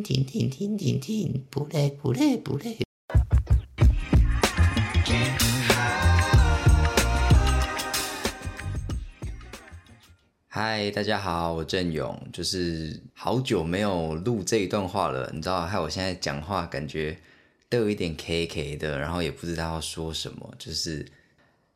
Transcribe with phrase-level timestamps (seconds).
[0.00, 2.78] 停停停停停停，不累不累不累。
[10.48, 17.18] 嗨，大家好，我郑勇，就是好久没有录这一段话了，你知道，害我现在讲话感觉
[17.68, 21.04] 都有一点 K K 的，然后也不知道要说什么，就是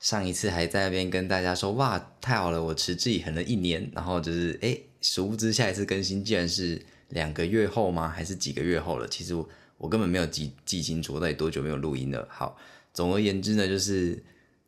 [0.00, 8.08] 上一次还在那边跟大家说，哇，太好了，我持之以恒了一年，然后就是哎，殊不知下一次更新竟然是两个月后吗？
[8.08, 9.06] 还是几个月后了？
[9.08, 9.48] 其实我
[9.78, 12.26] 我根本没有记记清楚到底多久没有录音了。
[12.30, 12.56] 好，
[12.92, 14.22] 总而言之呢，就是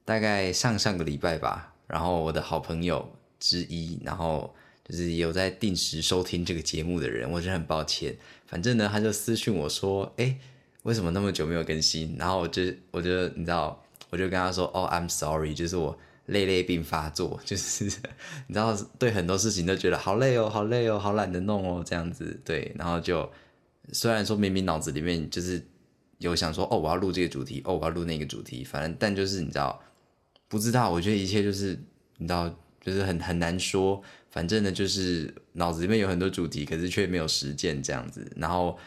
[0.05, 3.15] 大概上上个礼拜吧，然后我的好朋友。
[3.41, 4.53] 之一，然后
[4.85, 8.17] 就是有在定时收听这个节目的人，我就很抱歉。
[8.49, 10.37] 反正呢，他就私讯我说：“哎，
[10.83, 15.97] 为什么那么久没有更新？”然后我就，我就你知道，我就跟他说：“哦，I'm sorry，就是我
[16.29, 22.41] 累累病发作， 就是你知道，对很多事情都觉得好累哦，好累哦，好懒得弄哦，这样子。
[22.45, 23.31] 对，然后就
[23.93, 25.63] 虽然说明明脑子里面就是
[26.19, 29.83] 有想说，哦，我要录这个主题，哦，我要录那个主题，反正但就是你知道，
[30.49, 31.79] 不知道，我觉得一切就是
[32.17, 38.27] 你知道。”就是很很难说，反正呢，就是脑子里面有很多主题，可是却没有实践这样子。
[38.37, 38.79] 然后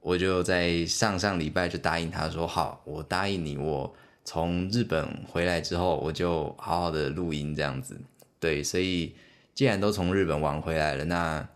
[0.00, 3.94] 我就在上上礼拜就答应他说：“好，我答应你，我
[4.28, 7.98] 从日本回来之后，我就好好的录音这样子。”
[8.38, 9.14] 对，所以
[9.54, 11.48] 既然都从日本玩回来了，那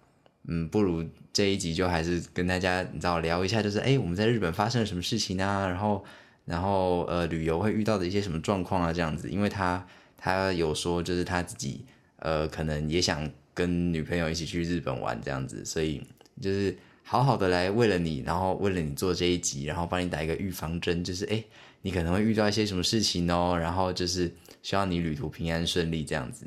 [0.48, 5.66] 嗯，不如这一集就还是跟大家你知道聊一下，就是哎，我们在日本发生了什么事情啊？
[5.68, 6.02] 然后
[6.46, 8.90] 然后呃，旅游会遇到的一些什么状况啊？
[8.90, 9.86] 这样子，因为他。
[10.24, 11.84] 他有说，就是他自己，
[12.20, 16.00] 呃，可能也想跟女朋友一起去日本玩这样子，所以
[16.40, 21.42] 就是好好的来为了你，然后为了你做这一集，然后帮你打一个预防针，就是哎，
[21.82, 26.46] 你可能会遇到一些什么事情哦，然后就是希望你旅途平安顺利这样子。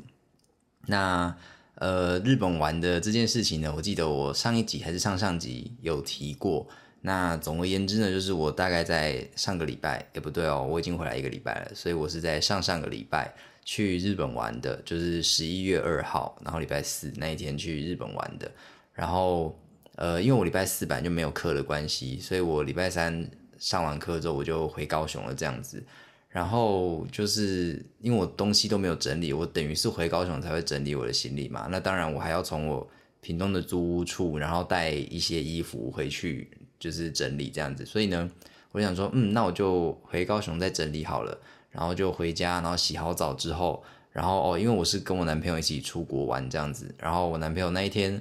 [0.86, 1.32] 那
[1.76, 6.66] 呃，日本玩的这件事情呢，我记得我上一集还是上上集有提过。
[7.02, 13.32] 那总而言之呢，就是我大概在上个礼拜，也不对哦，我已经回来一个礼拜了，所以我是在上上个礼拜。
[13.68, 18.48] 去日本玩的，就是十一月二号，然后礼拜四那一天去日本玩的。
[18.92, 19.58] 然后，
[19.96, 25.82] 呃，因为我礼拜四本就没有课的关系，所以我礼拜三上完课之后我就回高雄了，这样子。
[26.28, 31.66] 然后就是因为我东西都没有整理，我等于是回高雄才会整理我的行李嘛。
[31.70, 32.86] 那当然，我还要从我
[33.20, 37.86] 屏东的租屋处，然后带一些衣服回去，就是整理这样子。
[37.86, 38.30] 所以呢，
[38.72, 41.38] 我想说，嗯，那我就回高雄再整理好了。
[41.70, 48.18] 然后就回家，然后洗好澡之后，然后哦，因为我是跟我男朋友一起出国玩这样子，然后我男朋友那一天，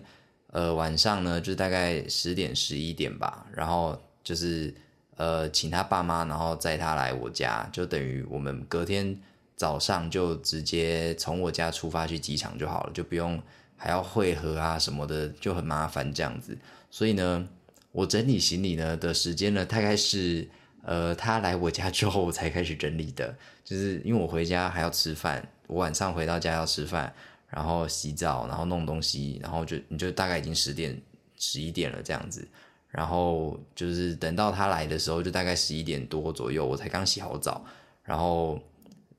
[0.52, 4.74] 呃，晚上呢，就大概十点十一点吧，然后就是
[5.18, 9.18] 呃，请他爸妈，然后载他来我家，就等于我们隔天
[9.56, 13.42] 早上就直接从我家出发去机场就好了，就不用
[13.76, 16.58] 还要汇合啊什么的，就很麻烦这样子。
[16.90, 17.48] 所以呢，
[17.92, 20.48] 我整理行李呢的时间呢，大概是。
[20.88, 27.12] 呃，他来我家之后，我才开始整理的，就是因为我回家还要吃饭，我晚上回到家要吃饭，
[27.50, 30.96] 然后洗澡，然后弄东西，然后就你就大概已经十点、
[31.40, 32.48] 十一点了这样子，
[32.96, 37.66] 然后就是等到他来的时候，就大概十一点多左右，我才刚洗好澡，
[38.04, 38.60] 然后。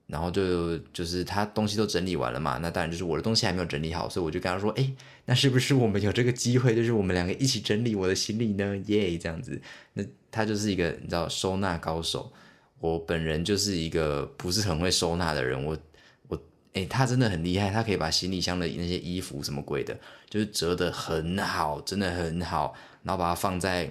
[0.08, 4.88] 然后就就是他东西都整理完了嘛，那当然就是我的东西还没有整理好，所以我就跟他说，哎，
[5.24, 8.76] 那是不是我们有这个机会，就是我们两个一起整理我的行李呢？
[8.86, 9.60] 耶，这样子，
[9.94, 12.32] 那他就是一个你知道收纳高手，
[12.78, 15.76] 我本人就是一个不是很会收纳的人，我
[16.28, 16.40] 我
[16.74, 19.98] 哎，他真的很厉害，他可以把行李箱的那些衣服什么鬼的，
[20.30, 22.72] 就是折得很好，真的很好，
[23.06, 23.88] 然后把它放在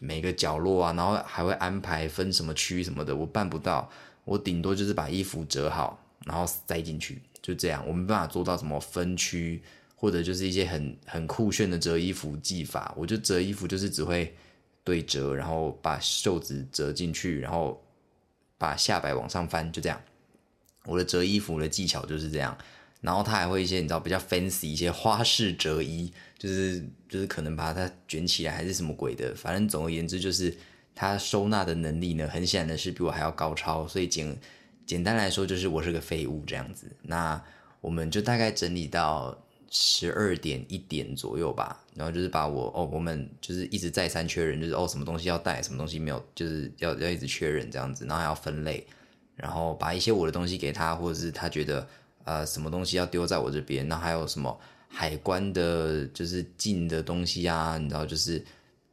[0.00, 3.90] 每个角落啊，然后还会安排分什么区什么的，我办不到。
[4.24, 7.86] 我顶多就是把衣服折好，然后塞进去，就这样。
[7.86, 9.62] 我没办法做到什么分区，
[9.94, 12.94] 或者就是一些很很酷炫的折衣服技法。
[12.96, 14.34] 我就折衣服就是只会
[14.82, 17.84] 对折，然后把袖子折进去，然后
[18.56, 20.00] 把下摆往上翻，就这样。
[20.86, 22.56] 我的折衣服的技巧就是这样。
[23.04, 29.34] 然后他还会一些你知道比较 fancy 一些花式折衣，就是就是可能把它卷起来还是什么鬼的。
[29.36, 30.52] 反正总而言之就是。
[30.96, 34.38] 他收纳的能力呢，很显然的是比我还要高超，所以简
[34.86, 36.86] 简单来说就是我是个废物这样子。
[37.02, 37.42] 那
[37.80, 39.36] 我们就大概整理到
[39.72, 48.86] 十二点一点左右吧，然后就是把我哦，我们就是一直再三确认，就是哦什么东西要带，什么东西没有，就是要要一直确认这样子，然后还要分类，
[49.34, 51.84] 然后把一些我的东西给他，或者是他觉得
[52.24, 58.44] 呃什么东西要丢在我这边，那还有什么海关的，就是进的东西啊，你知道就是。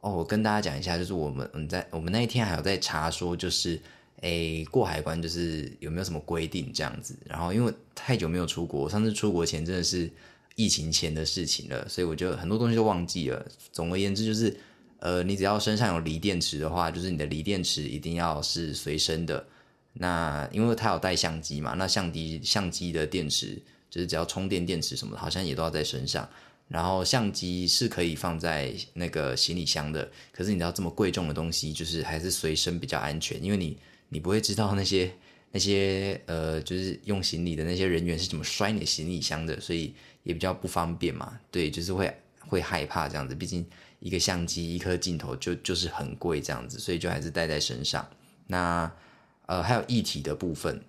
[0.04, 3.80] 哦，我跟大家讲一下，就是我们嗯在我们那一天还有在查说，就是
[4.22, 7.16] 诶过海关就是有没有什么规定这样子。
[7.24, 10.10] 然后因为太久没有出国，上次出国前真的是
[10.56, 13.46] 疫情前的事情了，所以我就很多东西都忘记了。
[13.70, 14.52] 总而言之就是，
[14.98, 19.46] 呃，你只要身上有锂电池的话，就是你的锂电池一定要是随身的。
[19.94, 23.60] 那因为它有带相机嘛，那相机相机的电池
[23.90, 26.28] 就是只要充电电池什么的，好像也都要在身上。
[26.68, 33.76] 然后相机是可以放在那个行李箱的，可是你知道这么贵重的东西，就是还是随身比较安全，因为你
[34.08, 35.12] 你不会知道那些
[35.50, 41.38] 那些呃，就是用行李的那些人员是怎么摔你的行李箱的，所以也比较不方便嘛。
[41.50, 43.66] 对，就是会会害怕这样子，毕竟
[43.98, 48.08] 一个相机一颗镜头就就是很贵这样子，所以就还是带在身上。
[48.46, 48.90] 那
[49.46, 50.82] 呃还有一体的部分，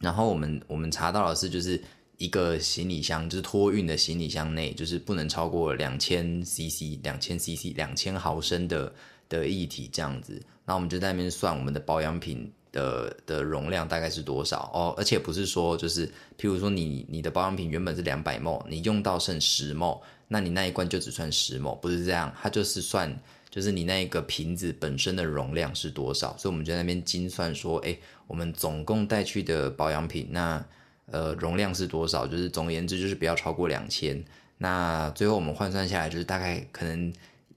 [0.00, 1.82] 然后我们我们查到的是就是。
[2.18, 8.92] 一个行李箱就是托运的行李箱内，就是不能超过两千 CC、两千 CC、两千毫升的
[9.28, 10.42] 的液体这样子。
[10.64, 23.16] 那我们就在那边算我们的保养品的的容量大概是多少哦，而且不是说就是，譬如说你你的保养品原本是两百 ml，你用到剩十 ml，那你那一罐就只算十 ml，不是这样，它就是算
[23.50, 30.64] 就是你那个瓶子本身的容量是多少，所以我们在那边精算说，哎，我们总共带去的保养品那。
[31.10, 32.26] 呃，容量是多少？
[32.26, 34.22] 就是总而言之，就是不要超过两千。
[34.58, 37.10] 那最后我们换算下来，就是大概可能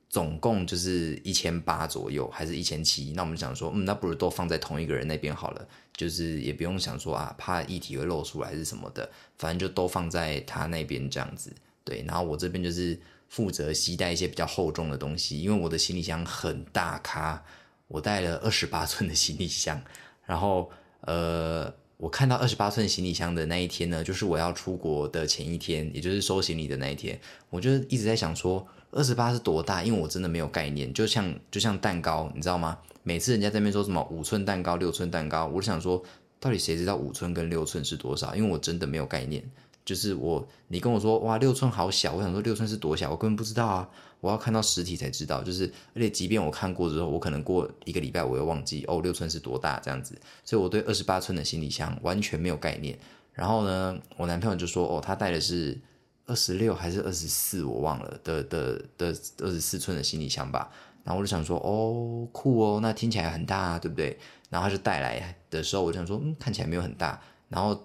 [0.09, 3.11] 总共就是一千八左右，还是一千七？
[3.13, 11.51] 那我们想说，嗯，那不如都放在同一个人那边好了，就是也不用想说啊，怕液体会漏出来是什么的，反正就都放在他那边这样子。
[11.83, 12.97] 对，然后我这边就是
[13.31, 17.43] 负责携带一些比较厚重的东西，因为我的行李箱很大咖，
[17.87, 19.81] 我带了二十八寸的行李箱，
[20.25, 20.69] 然后
[21.01, 21.73] 呃。
[22.01, 27.21] 我看到二十八寸行李箱的那一天呢，就是我要出国的前一天，也就是收行李的那一天。
[27.51, 29.83] 我就一直在想说，二十八是多大？
[29.83, 30.91] 因为我真的没有概念。
[30.95, 32.75] 就像就像蛋糕，你知道吗？
[33.03, 36.01] 每次人家在那边说什么五寸蛋糕、六寸蛋糕，我就想说，
[36.39, 38.35] 到底谁知道五寸跟六寸是多少？
[38.35, 39.47] 因为我真的没有概念。
[39.91, 43.89] 就是我，你跟我说哇，六寸好小，我想说六寸是多小，我根本不知道啊。
[44.21, 50.15] 我要看到实体才知道，就是而且即便我看过之后，我可能过一个礼拜我又忘记哦，六寸是多大这样子。
[50.45, 52.97] 所以我对二十八寸的行李箱完全没有概念。
[53.33, 55.77] 然后呢，我男朋友就说哦，他带的是
[56.25, 59.07] 二十六还是二十四，我忘了的的的
[59.39, 60.71] 二十四寸的行李箱吧。
[61.03, 64.17] 然后我就想说哦，酷哦，那听起来很大，啊，对不对？
[64.49, 67.21] 然后他就带来的时候，我就想说嗯，看起来没有很大。
[67.49, 67.77] 然后。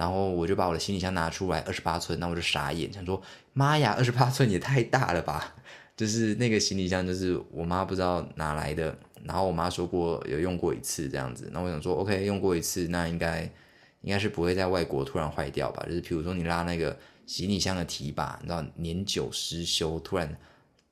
[0.00, 3.20] 然后我就把我的行李箱拿出来，二十八寸，那我就傻眼，想说
[3.52, 5.54] 妈呀，二十八寸也太大了吧！
[5.94, 13.42] 就是那个行李箱，就是我妈不知道哪来的，然后我妈说过有用过一次这样子，那我想说，OK，用过一次，那应该
[14.00, 15.84] 应该是不会在外国突然坏掉吧？
[15.86, 20.34] 就是比如说你拉那个行李箱的提把，你知道年久失修，突然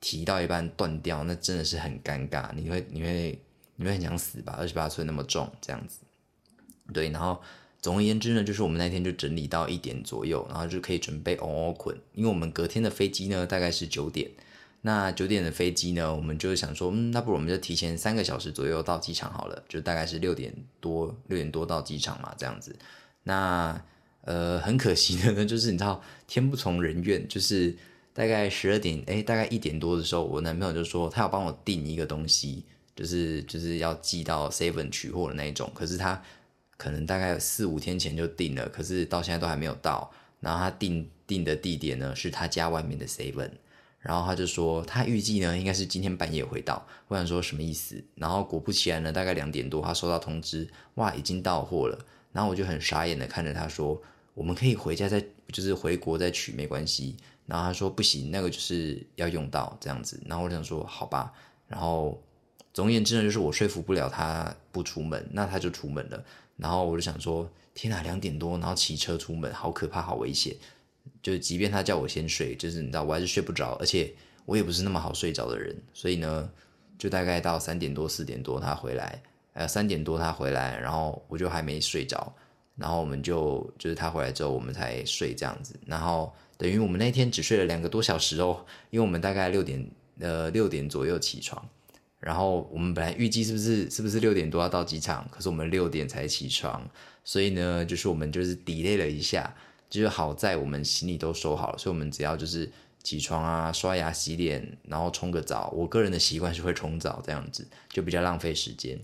[0.02, 3.42] 提到一半断掉，那真的是很尴尬，你会你会
[3.76, 4.54] 你会很想死吧？
[4.58, 6.00] 二十八寸那么重，这样子，
[6.92, 7.40] 对，然后。
[7.80, 14.28] 总而言之呢，就是我们那天就整理到一点左右，然后就可以准备哦捆，因为我们隔天的飞机呢大概是九点，
[14.82, 22.74] 那九点的飞机呢，我们就想说，嗯，那不如我们就提前三个小时左右到机场好了，就大概是六点多六点多到机场嘛，这样子。
[23.22, 23.80] 那
[24.22, 27.76] 呃很可惜的呢，就是你知道天不从人愿，就是
[28.12, 32.64] 大概十二点，哎，大概一点多的时候，我男朋友就说他要帮我订一个东西，
[32.96, 36.20] 就是就是要寄到 seven 取货的那一种，可是他。
[36.78, 40.10] 可能大概四五天前就订了，可是到现在都还没有到。
[40.40, 43.50] 然后他订订的地点呢是他家外面的 seven，
[43.98, 46.86] 然后他就说他预计呢应该是今天半夜会到。
[47.08, 48.02] 我想说什么意思？
[48.14, 51.98] 然后果不其然呢，大概两点多他收到通知，哇，已经到货了。
[52.32, 54.00] 然后我就很傻眼的看着他说，
[54.34, 55.20] 我们可以回家再
[55.50, 57.16] 就是回国再取没关系。
[57.46, 60.22] 然后他说不行，那个就是要用到这样子。
[60.26, 61.32] 然后我想说好吧。
[61.66, 62.22] 然后
[62.72, 66.24] 总而言之呢，就是我说服不了他不出门，那他就出门了。
[66.58, 70.54] 然后我就想说，天哪，两点多，然后骑车出门，好可怕，好危险。
[71.22, 74.12] 就即便他叫我先睡，就是你知道，我还是睡不着，而且
[74.44, 75.74] 我也不是那么好睡着的人。
[75.94, 76.50] 所以呢，
[76.98, 79.22] 就大概到三点多、四点多他回来，
[79.54, 82.34] 呃，三点多他回来，然后我就还没睡着。
[82.76, 85.74] 然后我们就就是他回来之后，我们才睡这样子。
[85.86, 91.68] 然后等于我们那天只睡了两个多小时哦，因为我们大概六点呃六点左右起床。
[92.20, 96.88] 然后我们本来预计是不是是不是六点多要到机场，可是我们六点才起床，
[97.24, 99.54] 所以呢，就是我们就是 delay 了一下，
[99.88, 102.70] 就是好在我们行李都收好了，所以我们只要就是
[103.02, 105.70] 起床啊、刷牙、洗脸，然后冲个澡。
[105.76, 108.98] 我个人的习惯是会冲澡，这样子就比较浪费时间。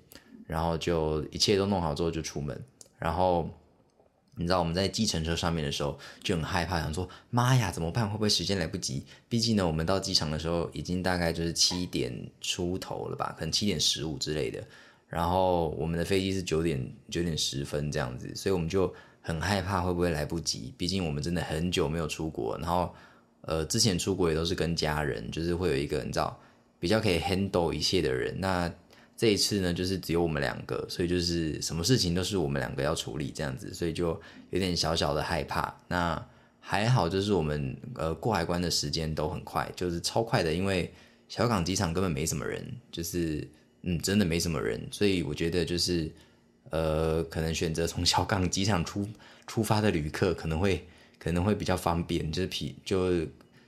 [0.46, 2.60] 然后就一切都弄好之后就出门，
[2.98, 3.48] 然后。
[4.36, 8.08] 你知道我们在计程车上面的时候就很害怕，想说妈呀怎么办？
[8.08, 9.04] 会不会时间来不及？
[9.28, 14.62] 毕竟呢，我们到机场的时候已经大概就是七点出头了吧，可能七点十五之类的。
[15.08, 20.74] 然后我们的飞机是九点九点十分这样子，所以我们就很害怕会不会来不及。
[20.76, 22.94] 毕竟我们真的很久没有出国，然后
[23.42, 26.38] 呃之前出国也都是跟家人，就是会有一个你知道。
[26.80, 28.38] 比较可以 handle 一切的人。
[28.38, 28.70] 那
[29.16, 35.72] 这一次呢，就是只有我们两个，所以就是什么事情都是我们两个要处理这样子，所以就有点小小的害怕。
[35.88, 36.26] 那
[36.58, 40.92] 还好，就是我们呃过海关的时间都很快，就是超快的，因为
[41.28, 43.46] 小港机场根本没什么人，就是
[43.82, 46.10] 嗯真的没什么人，所以我觉得就是
[46.70, 49.06] 呃可能选择从小港机场出
[49.46, 50.86] 出发的旅客可能会
[51.18, 53.10] 可能会比较方便，就是比就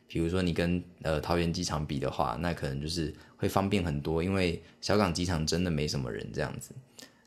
[0.09, 6.71] 比如说你跟呃桃园机场比的话，那可能就是会方便很多，因为小港机场真的没什么人这样子，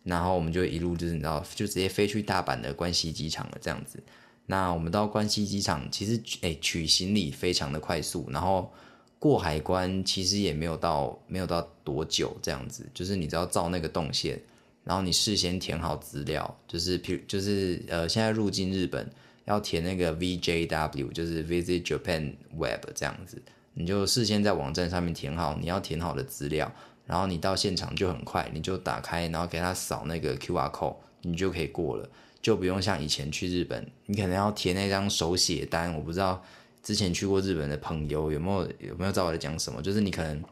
[0.03, 4.01] 然后我们就一路就是你知道就直接飞去大阪的关西机场了这样子。
[4.45, 8.73] 那我们到关西机场，其实诶取行李非常的快速，然后
[9.19, 14.41] 过海关其实也没有到没有到多久这样子，就是你知道照那个动线，
[14.83, 19.07] 然后你事先填好资料，就是譬如就是呃现在入境日本
[19.45, 23.39] 要填那个 VJW，就是 Visit Japan Web 这样子，
[23.79, 26.69] 你就事先在网站上面填好你要填好的资料，
[27.05, 32.07] 然后你到现场就很快，你就打开，然后给他扫那个 QR code，你就可以过了。
[32.41, 35.93] 就不用像以前去日本，你可能要填那张手写单。
[35.93, 36.43] 我不知道
[36.83, 39.81] 之前去过日本的朋友有没有有没有知道我在讲什么？
[39.81, 40.43] 就是你可能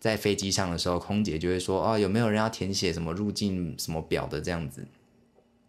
[0.00, 4.86] 在飞机上的时候，空姐就会说：“哦，有没有人要填写什么入境什么表的这样子？”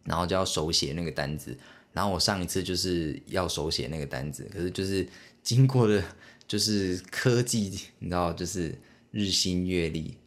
[0.03, 1.57] 然后就要手写那个单子。
[1.93, 5.07] 然后我上一次就是要手写那个单子，可是就是
[5.43, 6.03] 经过的，
[6.47, 8.73] 就是科技，你知道，就是
[9.11, 10.17] 日新月异。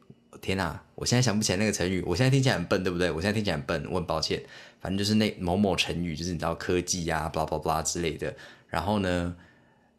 [0.40, 3.10] 天哪，我现在想不起来那个成语，我现在听起来很笨，对不对？
[3.10, 4.42] 我现在听起来很笨，我很抱歉。
[4.80, 8.34] 反正就是那某某成语，就是你知道科技呀，巴拉巴拉之类的。
[8.68, 9.36] 然后呢，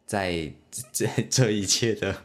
[0.06, 0.52] 在
[0.90, 2.16] 这这一切的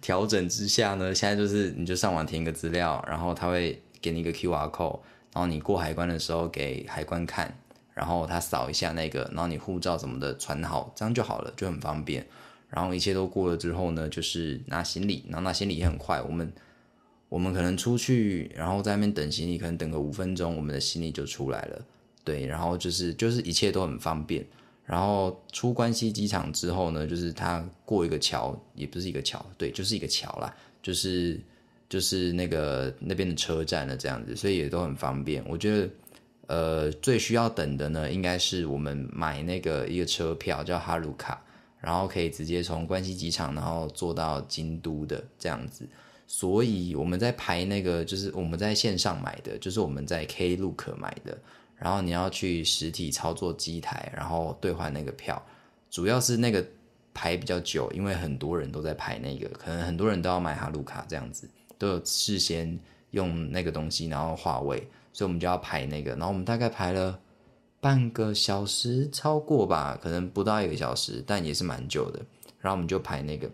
[0.00, 4.98] 调整之下呢， 现在就是你就上网填一个资料，然后他会给你一个 Q R code，
[5.32, 7.56] 然后你过海关的时候给海关看，
[7.94, 12.26] 然后他扫一下那个，然后你护照什么的传好，这样就好了，就很方便。
[12.72, 16.52] 然后一切都过了之后呢，就是拿行李，然后拿行李也很快，我们。
[17.28, 21.82] 我们可能出去，然后在那边等行李，可能等个五分钟，我们的行李就出来了。
[22.22, 24.46] 对，然后就是就是一切都很方便。
[24.84, 31.40] 然后出关西机场之后呢，就是他过一个桥，也不是一个桥，对，就是一个桥啦，就是
[31.88, 35.42] 就是那个那边的车站了这样子，所以也都很方便。
[35.48, 35.90] 我觉得，
[36.48, 41.42] 呃，最需要等的呢，应该是我们买那个一个车票叫哈鲁卡，
[41.82, 45.86] 然后可以直接从关西机场，然后坐到京都的这样子。
[46.26, 51.36] 所以我们在排那个，就是我们在线上买的，就是我们在 Klook 买的。
[51.76, 55.44] 然后你要去实体操作机台，然后兑换那个票。
[55.90, 56.64] 主要是那个
[57.12, 61.46] 排比较久，因为很多人都在排那个，可能很多人都要买哈鲁卡这样子，
[61.76, 62.78] 都有事先
[63.10, 64.78] 用那个东西，然后划位，
[65.12, 66.12] 所以我们就要排那个。
[66.12, 67.18] 然后我们大概排了
[67.82, 72.20] 半个小时，超过吧，可能不到一个小时，但也是蛮久的。
[72.60, 73.50] 然后我们就排那个，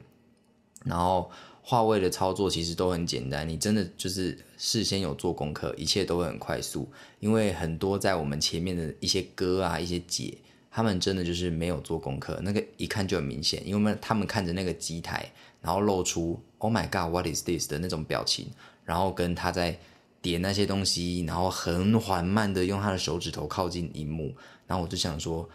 [0.85, 1.29] 然后。
[1.61, 6.89] 话位的操作其实都很简单，你真的就是事先有做功课，一切都会很快速。
[7.21, 10.39] 因为很多在我们前面的一些哥啊、一些姐，
[10.71, 13.61] 他们真的就是没有做功课，那个一看就很明显。
[13.69, 15.31] 因为他们看着那个机台，
[15.61, 18.47] 然后露出 “Oh my God, what is this” 的那种表情，
[18.87, 19.79] 然后跟他在
[20.23, 24.35] 点那些东西，然后很缓慢的用他的手指头靠近荧幕，
[24.67, 25.49] 然后我就想说。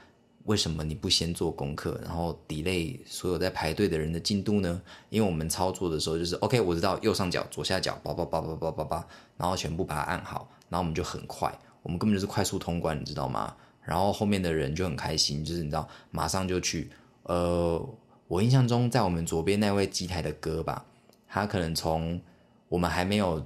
[0.46, 4.82] 为什么你不先做功课，然后 delay 所有在排队的人的进度呢？
[5.10, 11.50] 因为我们操作的时候就是 OK，我知道右上角、左下角，叭叭叭叭叭叭叭，然后全部把它按好，然后我们就很快，
[11.82, 13.56] 我们根本就是快速通关，你知道吗？
[13.82, 16.92] 然后后面的人就很开心，就是你知道，马上就去。
[17.24, 17.82] 呃，
[18.28, 20.84] 我印象中在我们左边那位机台的哥吧，
[21.30, 22.20] 他可能从
[22.68, 23.42] 我们还没有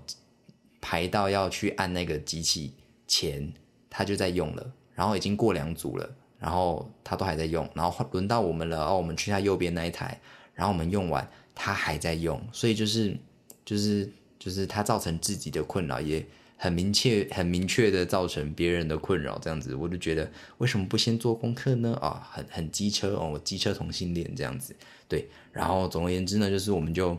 [0.82, 2.74] 排到要去按那个机器
[3.08, 3.52] 前，
[3.90, 6.16] 他就在用了，然后已经过两组了。
[6.40, 10.22] 然后他都还在用，然后轮到我们了，哦，我们去他右边那一台，
[10.54, 13.18] 然后我们用完，他还在用，所以就是
[13.66, 14.08] 就是
[14.38, 16.24] 就是他造成自己的困扰，也
[16.56, 20.30] 很明确很明确的造成别人的困扰，这样子，我就觉得
[20.60, 21.96] 为什么不先做功课呢？
[21.96, 24.76] 啊，很很机车哦，机车同性恋这样子，
[25.08, 27.18] 对，然后总而言之呢，就是我们就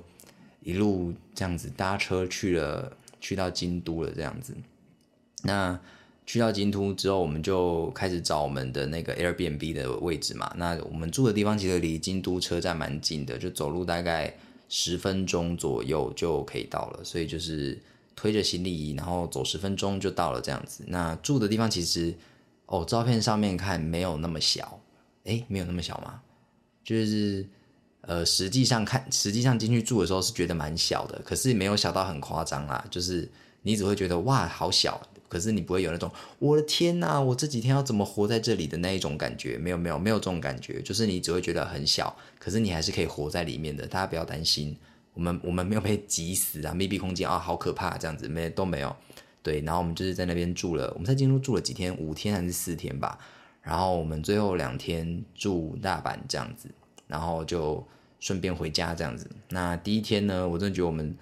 [0.63, 4.55] 一路这样子搭车去了，去到京都了这样子，
[5.43, 5.79] 那。
[6.31, 10.53] 去到京都之后，我们就开始找我们的那个 Airbnb 的位置嘛。
[10.59, 14.37] 那我们住的地方其实离京都车站蛮近的，就走路大概
[14.69, 17.03] 十分钟左右就可以到了。
[17.03, 17.81] 所以就是
[18.15, 20.85] 推着行李，然后走十分钟就到了这样子。
[20.89, 22.15] 那住的地方其实
[22.67, 24.79] 哦，照片上面看没有那么小，
[25.25, 26.21] 诶，没有那么小吗？
[26.85, 27.49] 就是
[28.03, 32.85] 呃，实际上看，实际上进去住的时候是觉得蛮小的，可是没有小到很夸张啦。
[32.91, 33.29] 就是
[33.63, 35.01] 你只会觉得哇，好小。
[35.29, 39.59] 可是你不会有那种我的天呐，我这几天要怎么活在这里的那一种感觉？
[39.59, 43.87] 没有没有没有这种感觉，就是你只会觉得很小，可是你还是可以活在里面的。
[43.87, 44.75] 大家不要担心，
[45.13, 48.97] 我们我们没有被挤死啊，密闭空间啊，好可怕这样子，没都没有。
[49.43, 53.19] 对，然后我们就是在那边住了，我们在京都住了几天，五天还是四天吧。
[53.61, 56.71] 然后我们最后两天住大阪这样子，
[57.09, 57.85] 然后就
[58.21, 59.29] 顺便回家这样子。
[59.49, 61.17] 那第一天呢，我真的觉得我们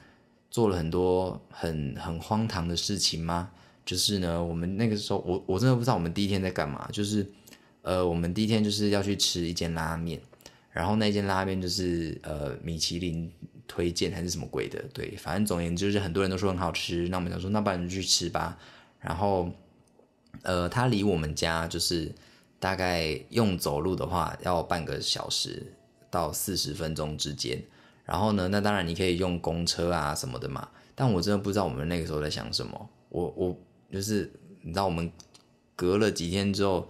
[0.51, 3.51] 做了很多很很荒唐的事情吗？
[3.87, 6.87] 就是呢，我们那个时候，我我真的不知道我们第一天在干嘛。
[6.93, 7.27] 就是，
[7.81, 10.21] 呃，我们第一天就是要去吃一间拉面，
[10.71, 13.33] 然后那间拉面就是呃米其林。
[13.69, 14.81] 推荐还是什么鬼的？
[14.95, 17.09] 对，反正总而言之，就是很多人都说很好吃。
[17.09, 18.57] 那我们想说，那不然就去吃吧。
[19.01, 19.51] 然后，
[20.43, 22.15] 呃，它离我们家就是
[22.61, 25.75] 大概用走路的话要半个小时
[26.17, 27.63] 到四十分钟之间。
[28.05, 30.69] 然后呢，那当然你可以用公车啊什么的嘛。
[30.95, 32.89] 但我真的不知道我们那个时候在想什么。
[33.11, 33.57] 我我
[33.93, 34.33] 就是
[34.63, 35.13] 你知道，我们
[35.75, 36.89] 隔了几天之后，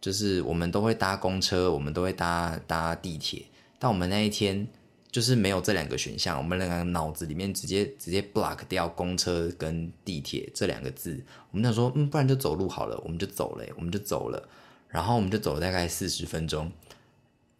[0.00, 3.44] 就是我们都会搭公车，我们都会搭搭地铁。
[3.78, 4.66] 但我们那一天。
[5.12, 11.22] 就是没有这两个选项，我们两个脑子里面直接直接 block 掉公车跟地铁这两个字。
[11.50, 14.48] 我们想说，嗯，不然就走路好了，我们就走了，我们就走了。
[14.88, 16.72] 然后我们就走了大概四十分钟，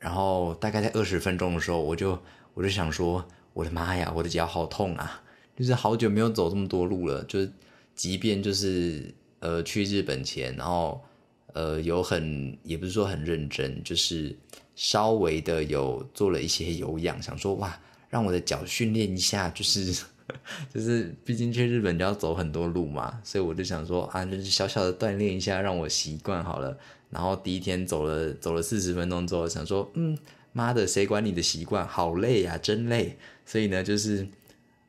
[0.02, 2.18] 然后大概在二十分钟的时候，我就
[2.52, 5.22] 我就想说，我的妈呀，我的脚好痛啊！
[5.56, 7.50] 就是好久没有走这么多路了，就是
[7.94, 11.00] 即便就是呃去日本前，然后
[11.52, 14.36] 呃有很也不是说很认真，就是。
[14.74, 17.78] 稍微的有做了一些有氧，想说哇，
[18.08, 20.02] 让我的脚训练一下，就是
[20.72, 26.76] 就是，毕竟去日本就要走很多路嘛，所以我就想说啊，就是小小的锻炼一下，让我习惯好了。
[27.10, 30.16] 然后第一天走了走了四十分钟之后，想说嗯，
[30.52, 31.86] 妈的，谁管你的习惯？
[31.86, 33.16] 好累呀，真累。
[33.44, 34.26] 所以呢，就是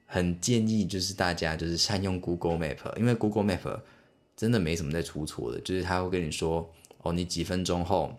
[0.05, 3.79] 很建议就是大家就是善用 Google Map，因为 Google Map
[4.35, 6.69] 真的没什么在出错的，就是他会跟你说
[7.01, 8.13] 哦，你几分钟后。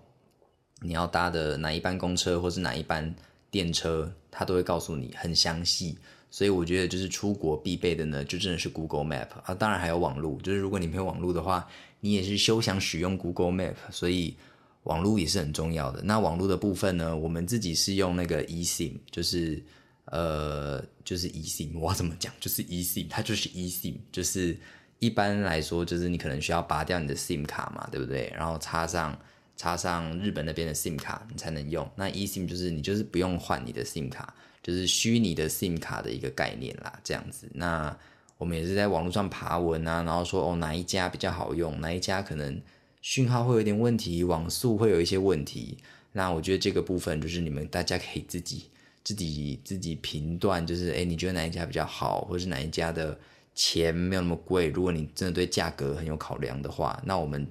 [0.80, 3.14] 你要搭的哪一班公车或是哪一班
[3.50, 5.96] 电车，他都会告诉你很详细。
[6.34, 9.54] 所以我觉得就是出国必备的呢，就真的是 Google Map 啊。
[9.54, 11.64] 当然还有网络，就是如果你没有网络的话，
[12.00, 13.76] 你也是休想使用 Google Map。
[13.92, 14.36] 所以
[14.82, 16.02] 网络也是很重要的。
[16.02, 19.62] 那网络的部分呢，我们自己是用那个 eSIM，就是
[20.06, 21.78] 呃，就是 eSIM。
[21.78, 22.32] 我怎么讲？
[22.40, 24.58] 就是 eSIM，它就是 eSIM，就是
[24.98, 28.32] 一般来说，就是你可能需要拔掉你的 SIM 卡嘛，对不对？
[28.36, 29.16] 然后插上。
[29.56, 31.88] 插上日本那边的 SIM 卡，你才能用。
[31.94, 37.48] 那 eSIM 就是你就是不用换你的 SIM 卡，就是虚拟的 SIM 卡的一个概念啦，这样子。
[37.54, 37.96] 那
[38.36, 42.60] 我们也是在网络上爬文啊，然后说哦哪一家比较好用，哪一家可能
[43.00, 45.78] 讯号会有点问题，网速会有一些问题。
[46.10, 48.64] 那我觉得这个部分就是你们大家可以自己
[49.04, 53.16] 自己自己评断，就是哎你觉得哪一家比较好，或者是哪一家的
[53.54, 54.66] 钱没有那么贵。
[54.68, 57.46] 如果你真的对价格很有考量的话，那我们。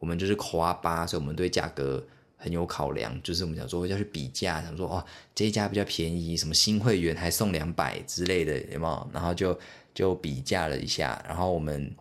[0.00, 2.02] 我们就是夸巴，所以我们对价格
[2.40, 3.16] 很有考量。
[3.22, 9.10] 就是我们想说要去比价，想说哦这一家比较便宜，什么新会员还送两百之类的，有没有？
[9.12, 9.56] 然后就
[9.94, 11.94] 就比价了一下，然后我们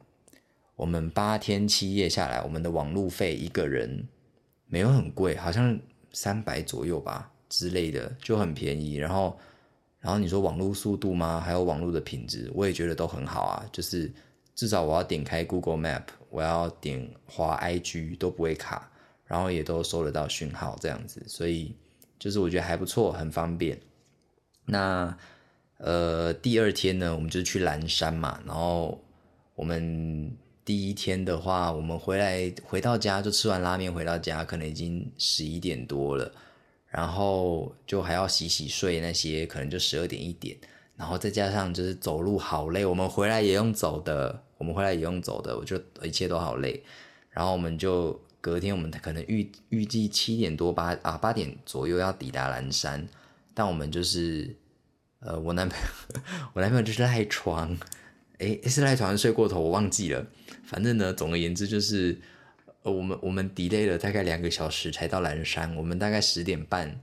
[0.75, 4.08] 我们八天七夜下来，我们的网路费一个人
[4.65, 5.78] 没有很贵，好像
[6.13, 8.95] 三百左右吧之类的，就很便宜。
[8.95, 9.38] 然后
[9.99, 11.39] 然后你说网络速度吗？
[11.39, 13.65] 还有网络的品质，我也觉得都很好啊。
[13.71, 14.12] 就是
[14.56, 16.04] 至少我要点开 Google Map。
[16.32, 18.88] 我要点滑 IG 都不会卡，
[19.30, 21.76] 然后也都收得到讯号这样子，所以
[22.18, 23.80] 就是我觉得还不错，很方便。
[24.65, 25.15] 那
[25.78, 29.00] 呃第二天呢，我们就去蓝山嘛，然后
[29.54, 36.32] 我们第一天的话，我们回来回到家就吃完拉面回到家，可能已经十一点多了，
[36.88, 40.58] 然后就还要洗洗睡那些，可能就十二点一点，
[40.96, 44.44] 然后再加上就是走路好累，我们回来也用走的。
[44.58, 46.84] 我们回来也用走的，我就一切都好累。
[47.30, 53.08] 然后我们就隔天，我们可能预预计七点多八啊八点左右要抵达蓝山，
[53.54, 54.56] 但我们就是
[55.19, 56.21] 呃，我男朋友
[56.54, 57.78] 我男朋友就是赖床，
[58.38, 60.25] 诶，是赖床睡过头，我忘记了。
[60.63, 62.17] 反正呢，总而言之就是
[62.84, 67.02] 呃，我们我们 delay 了大概两个小时才到蓝山，我们大概十点半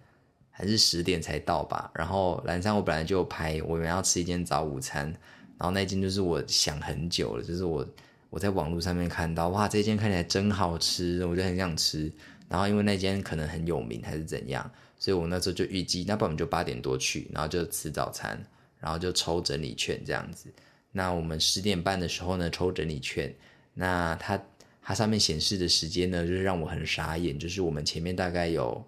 [0.51, 1.91] 还是十点才到吧。
[1.95, 5.15] 然后蓝山我本来就拍，我们要吃一间早午餐。
[5.59, 7.87] 然后那间就是我想很久了，就是我
[8.31, 12.13] 我在网络上面看到，哇，这间看起来真好吃，我就很想吃。
[12.49, 18.41] 然后因为那间可能很有名还是怎样，所以我那时候就预计，那不然我们就八点多去，然后就吃早餐，
[18.79, 20.53] 然后就抽整理券这样子。
[20.93, 23.35] 那我们十点半的时候呢抽整理券，
[23.75, 24.41] 那它
[24.83, 28.85] 它上面显示的时间呢，就是让我很傻眼，就是我们前面大概有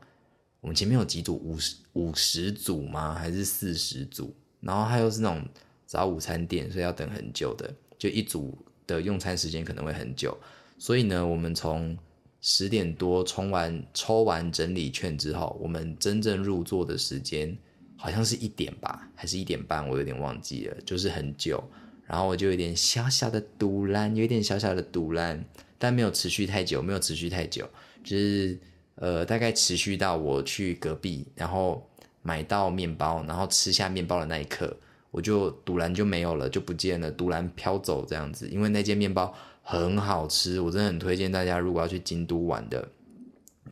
[0.61, 3.15] 我们前面有几组五十五十组吗？
[3.15, 4.35] 还是四十组？
[4.61, 5.43] 然后它又是那种。
[5.91, 8.55] 早午餐店，所以要等很久的，就一组
[8.89, 10.37] 的用餐时间可能会很久。
[10.79, 11.97] 所以呢，我们从
[12.41, 17.57] 十点多充完抽完整理券之后，我们真正入座的时间
[17.97, 21.63] 好像是一点吧，还是一点半，我有点忘记了，就是很久。
[22.07, 25.45] 然后我就有点小小的堵烂，有点小小的堵烂，
[25.79, 27.69] 但没有持续太久，没有持续太久，
[28.03, 28.59] 就是
[28.95, 31.87] 呃大概持续到我去隔壁，然后
[32.23, 34.75] 买到面包，然后吃下面包的那一刻，
[35.19, 38.49] 我就堵烂就没有了，就不见了，堵烂飘走这样子。
[38.49, 42.89] 因为那间面包很好吃，我真的很推荐大家，如果要去京都玩的，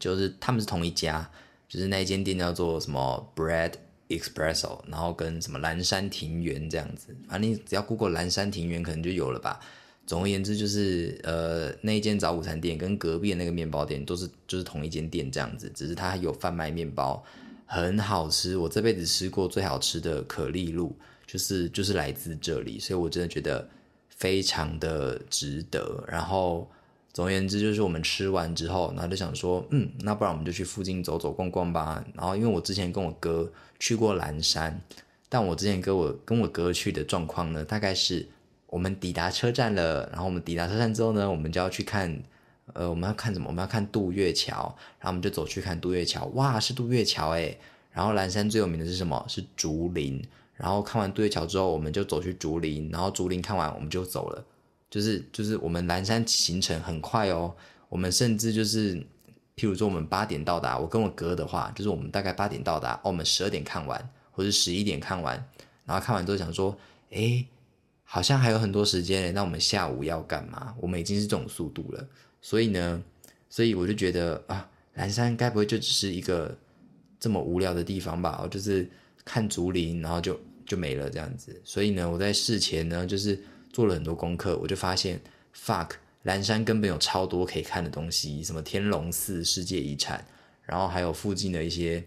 [0.00, 1.30] 就是他们是同一家，
[1.68, 3.74] 就是那间店叫做什么 Bread。
[4.08, 9.58] Espresso，然后跟什么蓝山庭园这样子，反正你只要 Google 蓝山庭园，可能就有了吧。
[10.06, 17.20] 总而言之，就是呃，那一间早午餐店跟隔壁的那个面包店都是就是同一间店这样子，只是它有贩卖面包，
[17.66, 18.56] 很好吃。
[18.56, 20.94] 我这辈子吃过最好吃的可丽露，
[21.26, 23.68] 就是就是来自这里，所以我真的觉得
[24.08, 26.04] 非常的值得。
[26.08, 26.70] 然后。
[27.16, 32.04] 总而言之，就是我们吃完之后，然后就想说，嗯，那不然我们就去附近走走逛逛吧。
[32.12, 34.78] 然后，因为我之前跟我哥去过蓝山，
[35.30, 38.28] 但我之前跟我跟我哥去的状况呢，大概是
[38.66, 42.22] 我们抵达车站了，然后我们抵达车站之后呢，我们就要去看，
[42.74, 43.46] 呃，我们要看什么？
[43.48, 44.64] 我们要看渡月桥，
[44.98, 46.26] 然后我们就走去看渡月桥。
[46.34, 47.58] 哇，是渡月桥诶。
[47.92, 49.24] 然后蓝山最有名的是什么？
[49.26, 50.22] 是竹林。
[50.56, 54.44] 然后看完对桥之后，我们就走去竹林，然后竹林看完，我们就走了。
[54.88, 57.54] 就是就是我们蓝山行程很快哦，
[57.88, 58.94] 我们甚至就是，
[59.56, 65.36] 譬如说我们八点到达，我跟我哥的话，就是我们大概八点到达，哦，我们十二点看完，或者十一点看完，
[65.84, 66.74] 然后看完之后想说，
[67.10, 67.44] 哎，
[68.04, 70.74] 好像还有很多时间，那我们下午要干嘛？
[70.80, 72.08] 我们已经是这种速度了，
[72.40, 73.02] 所以呢，
[73.50, 76.56] 所以我就觉得啊，蓝山该不会就只是一个
[77.18, 78.46] 这么无聊的地方吧？
[78.48, 78.88] 就是
[79.24, 81.58] 看竹林，然后就就没了这样子。
[81.64, 83.40] 所以呢，我在事前呢，就是。
[83.72, 85.20] 做了很多功课，我就发现
[85.54, 85.90] ，fuck，
[86.22, 90.26] 蓝山根本有超多可以看的东西，什么天龙寺世界遗产，
[90.62, 92.02] 然后还有附近的一些，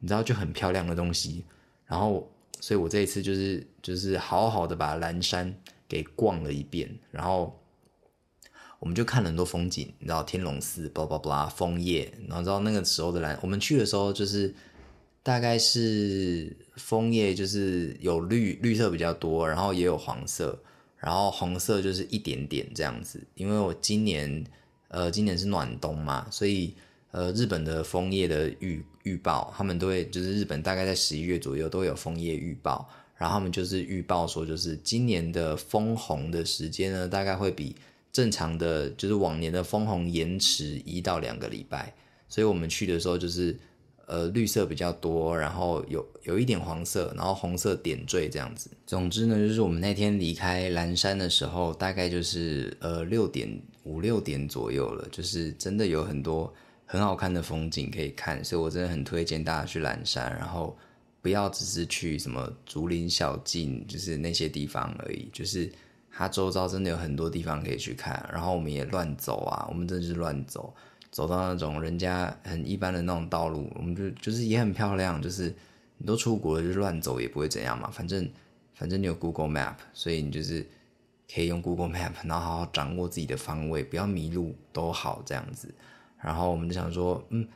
[0.00, 1.44] 你知道就很漂亮的东西，
[1.86, 2.28] 然后，
[2.58, 5.54] 所以我这一次就是就是好好的把蓝山
[5.86, 7.56] 给逛了一遍，然后
[8.80, 14.52] 我们就看了很多风景，你知道天龙寺，blah blah blah，枫叶，然后知道那个时候的蓝，我们去的时候就是
[15.26, 20.56] 大概是枫叶就是有绿绿色比较多，然后也有黄色。
[20.98, 24.44] 然后红色就是一点点这样子，因为我今年，
[24.86, 26.72] 呃，今年是暖冬嘛，所以
[27.10, 37.74] 呃，日本的枫叶的预预报，他们都会就是日本大概在十一月左右都有枫叶预报，然后他们就是预报说，就是今年的枫红的时间呢，大概会比
[38.12, 41.92] 正常的就是往年的枫红延迟一到两个礼拜，
[42.28, 43.58] 所以我们去的时候就是。
[44.06, 48.70] 呃，绿色比较多，然后有有一点黄色，然后红色点缀这样子。
[48.86, 60.78] 总之呢，就是我们那天离开蓝山的时候，大概就是呃六点五六点左右了，就是真的有很多很好看的风景可以看，所以我真的很推荐大家去蓝山，然后
[61.20, 65.68] 不要只是去什么竹林小径，就是那些地方而已，就是
[66.12, 70.72] 它周遭真的有很多地方可以去看，然后我们也乱走啊，我们真的是乱走。
[71.16, 75.44] 走到那种人家很一般的那种道路，我们就就是也很漂亮，就是
[75.96, 77.88] 你都出国了，就乱走也不会怎样嘛。
[77.90, 78.28] 反正
[78.74, 80.66] 反正你有 Google Map，所以你就是
[81.34, 85.74] 可以用 Google Map，然后好好掌握自己的方位，不要迷路都好这样子。
[86.20, 87.48] 然后我们就想说，嗯，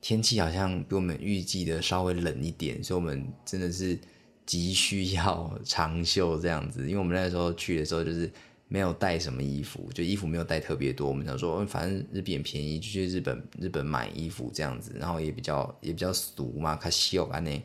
[0.00, 3.98] 天气好像比我们预计的稍微冷一点，所以我们真的是
[4.46, 8.30] 急需要长袖这样子，因为我们那时候去的时候就是。
[8.72, 11.08] 没有带什么衣服，就衣服没有带特别多。
[11.08, 17.60] 我们想说，反正日币便宜，就去日本日本买衣服这样子，然后也比较也比较俗嘛，卡西欧安内。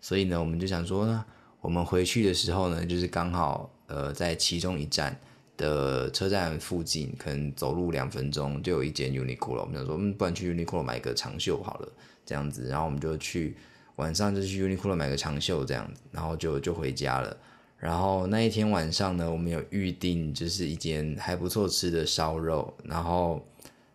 [0.00, 1.24] 所以呢，我们就想说呢，
[1.60, 5.18] 我们回去的时候呢，就是刚好呃在其中一站
[5.56, 9.60] 的车站附近，可能走路两分钟就有一间 Uniqlo。
[9.60, 11.88] 我们想说，嗯，不然去 Uniqlo 买个长袖好了，
[12.24, 12.68] 这样子。
[12.68, 13.56] 然后我们就去
[13.96, 17.36] 晚上就去 Uniqlo 买个长袖这样子，然后就就回家了。
[17.84, 22.72] 然后那一天晚上呢，我们有预定，就是一间还不错吃的烧肉。
[22.82, 23.46] 然后，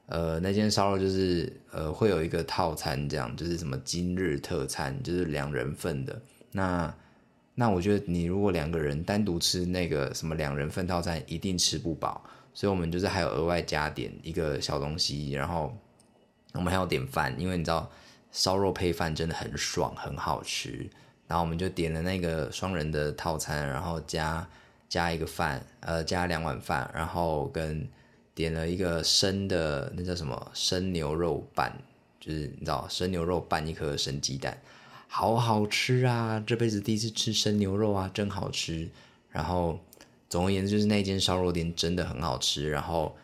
[0.06, 6.21] 呃，那间烧肉就是呃会有一个套餐，这样就是什么今日特餐，就是两人份的。
[6.52, 6.93] 那
[7.56, 12.23] 那我觉得你如果两个人单独吃那个什么两人份套餐，一定吃不饱。
[12.54, 15.75] 所以我们就是还有额外加点一个小东西，然后
[16.54, 17.89] 我们还要点饭，因为你知道
[18.32, 20.88] 烧肉配饭真的很爽，很好吃。
[21.30, 24.46] 然后我们就点了那个双人的套餐，然后加
[24.89, 27.88] 加一个饭，呃，加两碗饭，然后跟
[28.34, 31.72] 点了一个生的那叫什么生牛肉拌，
[32.20, 34.58] 就是你知道生牛肉拌一颗生鸡蛋，
[35.08, 36.44] 好好吃啊！
[36.48, 38.89] 这辈子第一次吃生牛肉啊，真好吃。
[39.30, 39.80] 然后
[40.30, 42.72] 总而言之，就是那间烧肉店真的很好吃。
[42.72, 43.15] 然后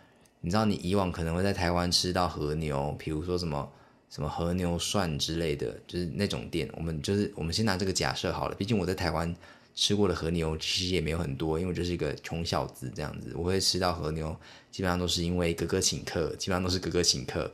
[0.42, 3.68] 你知道，你以往可能会在台湾吃到和牛，比如说什么
[4.16, 6.70] 什么和牛涮之类的，就是那种店。
[6.78, 9.36] 我们就是我们先拿这个假设好了，毕竟我在台湾
[9.76, 13.34] 吃过的和牛其实也没有很多，因为我就是一个穷小子这样子。
[13.36, 14.34] 我会吃到和牛，
[14.72, 17.52] 基本上都是因为哥哥请客，基本上都是哥哥请客。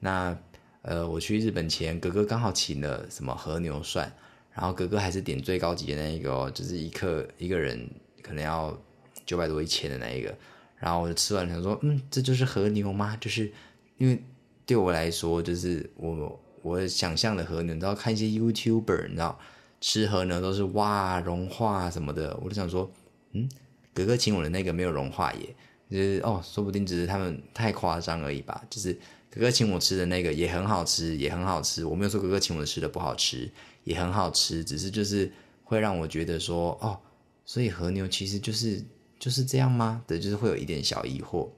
[0.00, 0.36] 那
[0.82, 4.12] 呃，我去日本前，哥哥刚好请了什么和牛涮，
[4.52, 7.88] 然后哥哥还是点最高级的那一个哦，就是一克一个人
[8.20, 8.78] 可能要
[9.24, 10.36] 九百多一千的那一个。
[10.78, 13.16] 然后我就吃完想说，嗯，这就是和牛吗？
[13.18, 13.50] 就是
[13.96, 14.22] 因为
[14.64, 19.38] 对我来说，就是我我想象的和牛，你知道看一些 YouTuber，你知道
[19.80, 22.90] 吃和牛都是哇融化什么的，我就想说，
[23.32, 23.48] 嗯，
[23.92, 25.54] 哥哥请我的那个没有融化耶，
[25.90, 28.64] 就是哦，说不定只是他们太夸张而已吧。
[28.70, 28.92] 就是
[29.30, 31.84] 哥哥请我吃的那个也很好吃，也很好吃。
[31.84, 33.50] 我没有说哥哥请我吃的不好吃，
[33.84, 35.32] 也很好吃，只是就是
[35.64, 36.98] 会让我觉得说，哦，
[37.44, 38.82] 所以和牛其实就是。
[39.22, 40.02] 就是这样吗？
[40.04, 41.48] 对，就是会有一点小疑惑。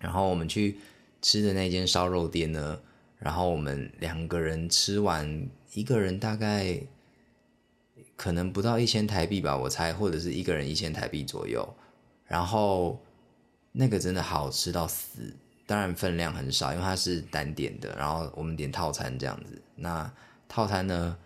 [0.00, 0.78] 然后我们去
[1.20, 2.80] 吃的那间烧肉店呢，
[3.18, 6.80] 然后我们两个人吃完，一个人大概
[8.16, 11.68] 可能不到一千台币吧，我猜，或者是一个人一千台币左右。
[12.26, 13.00] 然后
[13.72, 15.34] 那个真的好吃到死，
[15.66, 17.94] 当然分量很少，因为它是单点的。
[17.96, 20.12] 然后我们点套餐这样子，那
[20.48, 21.16] 套餐呢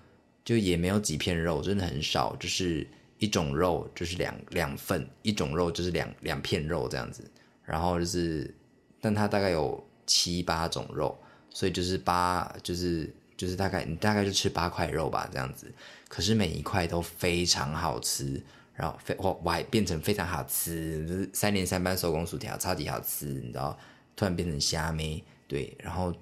[0.45, 2.87] 就也没有几片肉，真的很少，就是。
[3.19, 7.23] 一种肉就是两两份，一种肉就是两两片肉这样子，
[7.65, 8.53] 然后就是，
[9.03, 11.15] 但它大概有七八种肉，
[11.51, 15.71] 所以就是八就是就是大概你大概就吃八块肉吧这样子，
[16.09, 23.79] 可是每一块都非常好吃，然后非我我还变成非常好吃，就是三连三班手工薯条超级好吃，你知道，
[24.17, 26.15] 突然变成虾米对，然后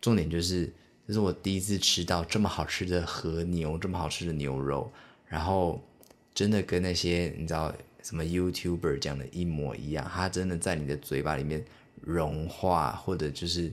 [0.00, 0.72] 重点就是
[1.06, 4.90] 这是我第一次吃到这么好吃的和牛，这么好吃的牛肉，
[5.26, 5.80] 然后。
[6.34, 11.64] 真的跟那些你知道什么 YouTuber 讲的一模一样，它真的在你的嘴巴里面
[12.02, 13.72] 融化，或者就是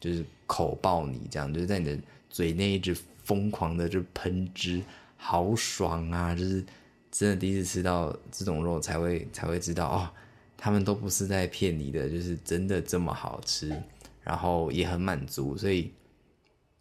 [0.00, 1.98] 就是口爆你这样，就是在你的
[2.30, 4.82] 嘴内一直疯狂的就喷汁，
[5.16, 6.34] 好爽啊！
[6.34, 6.64] 就是
[7.10, 10.08] 真的第一次吃到这种肉才会才会知道哦，
[10.56, 13.74] 他们都不是在骗你的，就是真的这么好吃，
[14.22, 15.90] 然后也很满足，所以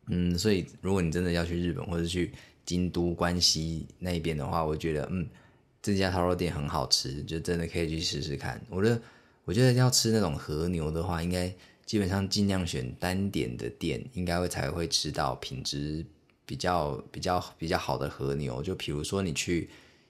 [0.07, 2.31] 嗯，所以如果你真的要去日本或者去。
[2.67, 5.29] 京都关西那边的话，我觉得嗯，
[5.83, 8.59] 这家烧肉店很好吃，就真的可以去试试看。
[8.71, 8.99] 我觉得，
[9.45, 11.53] 我觉得要吃那种和牛的话，应该
[11.85, 16.03] 基本上尽量选单点的店，应该会才会吃到品质
[16.45, 18.61] 比较比较比较好的和牛。
[18.63, 19.69] 就比如说你去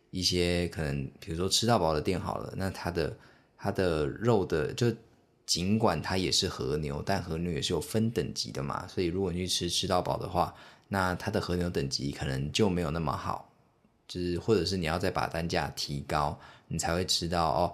[0.10, 3.18] 一些可能，比如说吃到饱的店好了，那它的
[3.58, 4.92] 它的肉的就
[5.46, 8.88] 尽管它也是和牛，但和牛也是有分等级的嘛。
[8.88, 10.56] 所以如果你去吃吃到饱的话，
[10.88, 13.52] 那它的和牛等级可能就没有那么好，
[14.08, 17.74] 就是或者是你要再把单价提高，你才会吃到哦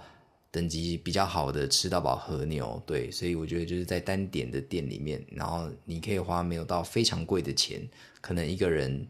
[0.52, 2.82] 等级比较好的吃到饱和牛。
[2.86, 7.82] 对，所以我觉得就是在单点的店里面，然后你可以花没有到非常贵的钱，
[8.20, 9.08] 可能一个人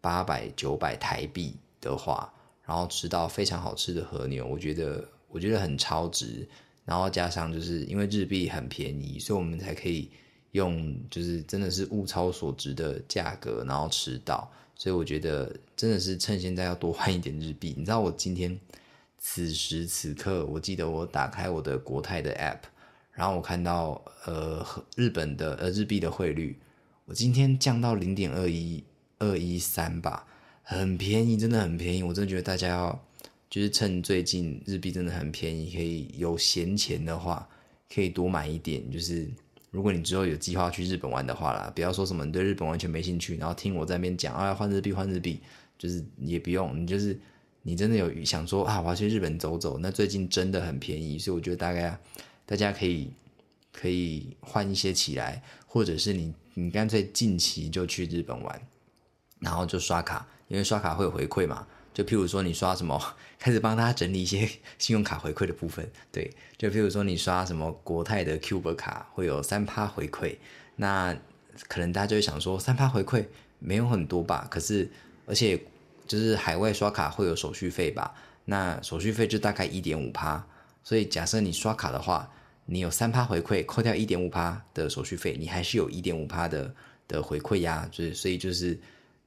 [0.00, 2.32] 八百九百台币的话，
[2.66, 6.46] 然后吃到非常好吃的和牛，我觉得我觉得很超值。
[6.84, 10.10] 然后加上就是因为日币很便宜，所以我们才可以。
[10.52, 17.72] 用就是真的是物超所值的价格，然后吃到，所以我觉得真的是趁现在要多换一点日币。
[17.78, 18.58] 你知道我今天
[19.20, 22.60] 此时此刻，我记得我打开我的国泰的 app，
[23.12, 26.58] 然后我看到呃日本的呃日币的汇率，
[27.04, 28.82] 我今天降到零点二一
[29.18, 30.26] 二一三吧，
[30.62, 32.02] 很便宜，真的很便宜。
[32.02, 33.06] 我真的觉得大家要
[33.50, 37.46] 就是趁最近日币真的很便宜，可以有闲钱的话，
[37.94, 39.28] 可以多买一点，就是。
[39.72, 45.38] 如果你之后有计划去日本玩的话啦，不要说什么你对日本完全没兴趣，然后听我在那边讲啊换日币换日币，
[45.78, 47.16] 就是也不用，你就是
[47.62, 51.98] 你真的有想说啊我要去日本走走，那最近真的很便宜，所以我觉得大概
[52.46, 53.10] 大家可以
[53.72, 58.60] 可以换一些起来，或者是你你干脆近期就去日本玩，
[59.38, 61.66] 然后就刷卡，因为刷卡会有回馈嘛。
[61.92, 62.98] 就譬如说你刷什么，
[63.36, 70.36] 开始帮他整理一些信用卡回馈的部分，对，就譬如说你刷什么国泰的 Cube 卡会有三趴回馈，
[70.76, 71.14] 那
[71.68, 73.26] 可能大家就会想说三趴回馈
[73.58, 74.88] 没有很多吧，可是
[75.26, 75.60] 而且
[76.10, 78.12] 就是海外刷卡会有手续费吧，
[78.44, 80.44] 那手续费就大概一点五趴，
[80.82, 82.28] 所以假设你刷卡的话，
[82.66, 86.74] 你有三趴回馈，扣掉一点五趴的手续费，你还是有一点五趴的
[87.06, 88.76] 的回馈呀，就是所以就是。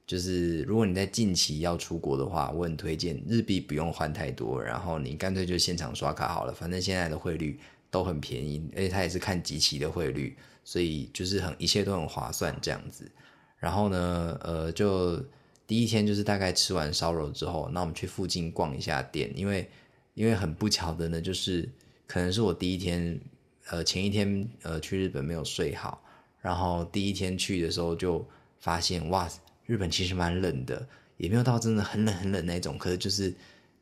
[0.05, 7.57] 就是如果你在近期要出国的话，我很推荐日币不用换太多，然后你干脆就现场刷卡好了，反正现在的汇率
[7.89, 13.09] 都很便宜，而且它也是看集期的汇率，所以就是很一切都很划算这样子。
[13.57, 15.23] 然后呢，呃，就
[15.65, 19.69] 第一天就是大概吃完烧肉之后，那我们去附近逛一下店，因为
[20.13, 21.67] 因为很不巧的呢，就是
[22.05, 23.19] 可能是我第一天，
[23.69, 26.03] 呃，前一天呃去日本没有睡好。
[26.41, 28.25] 然后第一天去的时候就
[28.59, 29.29] 发现，哇，
[29.65, 33.33] 日本其实蛮冷的，也没有到真的很冷很冷那种，可是就是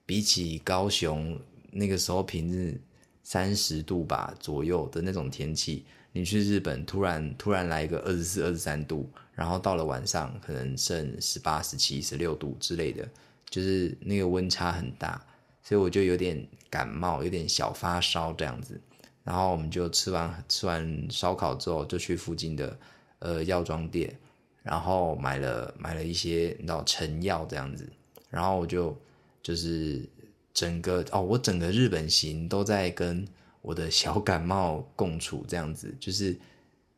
[0.05, 1.39] 比起高雄
[1.71, 2.79] 那个时候平日
[3.23, 9.09] 三十度吧左右的那种天气，你去日本突然突然来一个二十四、二十三度，
[9.41, 13.09] 然后到了晚上可能剩十八、十七、十六度之类的，
[13.49, 15.19] 就是那个温差很大，
[15.63, 18.79] 所以我就有点感冒，有点小发烧这样子。
[19.23, 22.77] 然后我们就吃完吃完烧烤之后，就去附近的
[23.17, 24.15] 呃药妆店，
[24.61, 27.89] 然后买了买了一些你知道成药这样子。
[28.29, 28.95] 然后我就
[29.41, 30.07] 就是
[30.53, 33.27] 整个哦，我整个日本行都在跟
[33.63, 35.91] 我的小感冒共处这样子。
[35.99, 36.37] 就是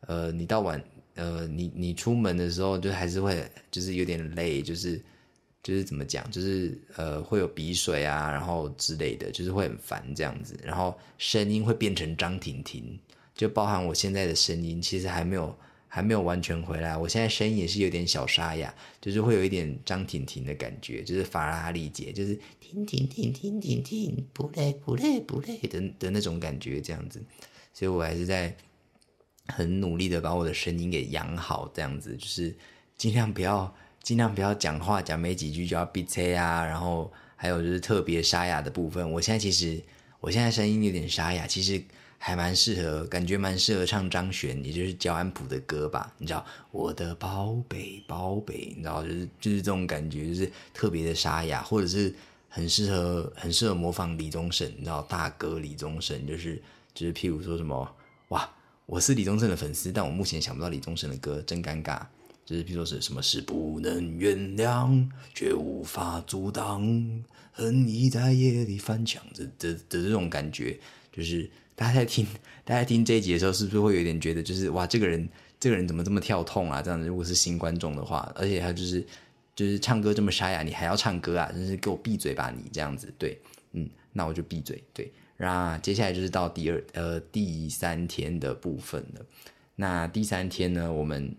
[0.01, 0.83] 呃，你到晚
[1.15, 5.01] 呃，你你出门的时候就还是会就是有点累，就是。
[5.65, 12.99] 就是怎么讲，就是呃会有鼻水啊，然后之类的，就是会很烦这样子，然后声音会变成张婷婷，
[13.33, 27.23] 就包含我现在的声音，其实还没有还没有完全回来，我现在声音也是有点小沙哑，就是会有一点张婷婷的感觉，就是法拉利姐，就是停停停停停停，不累不累不累的的那种感觉这样子，
[27.73, 28.53] 所以我还是在
[29.47, 32.55] 很努力的把我的声音给养好，这样子就是
[32.97, 33.73] 尽量不要。
[34.03, 36.65] 尽量不要讲话，讲没几句就要闭嘴啊。
[36.65, 39.81] 然后还有就是特别沙哑的部分，我现在其实
[40.19, 41.81] 我现在声音有点沙哑，其实
[42.17, 46.13] 还蛮适合，感觉蛮适合唱张悬，也就是焦安普的歌吧。
[46.17, 52.13] 你知道我的宝贝宝贝，你知道就是就是这种感觉，就是特别的沙哑，或者是
[52.49, 56.61] 很适合很适合模仿李宗盛，你知道大哥李宗盛，就是
[56.93, 57.89] 就是譬如说什么
[58.27, 58.49] 哇，
[58.85, 62.01] 我是李宗盛的粉丝，但我目前想不到李宗盛的歌，真尴尬。
[62.45, 70.77] 就是，比如说是什么事不能原谅，却无法阻挡，恨意在夜里翻墙的的的这种感觉，
[71.13, 72.27] 就是大家在听，
[72.65, 76.81] 大家听这一集的时候，是不是会有点觉得，就是哇，这个人，这个人怎么这么跳痛啊？
[76.81, 79.01] 这样子，如果是新观众的话，而且他就是，
[79.55, 81.49] 就是唱歌这么沙哑，你还要唱歌啊？
[81.53, 83.39] 真是给我闭嘴吧，你这样子，对，
[83.71, 85.09] 嗯，那我就闭嘴，对。
[85.43, 89.25] 那接下来就是到第二呃第三天的部分了。
[89.75, 91.35] 那第三天呢，我们。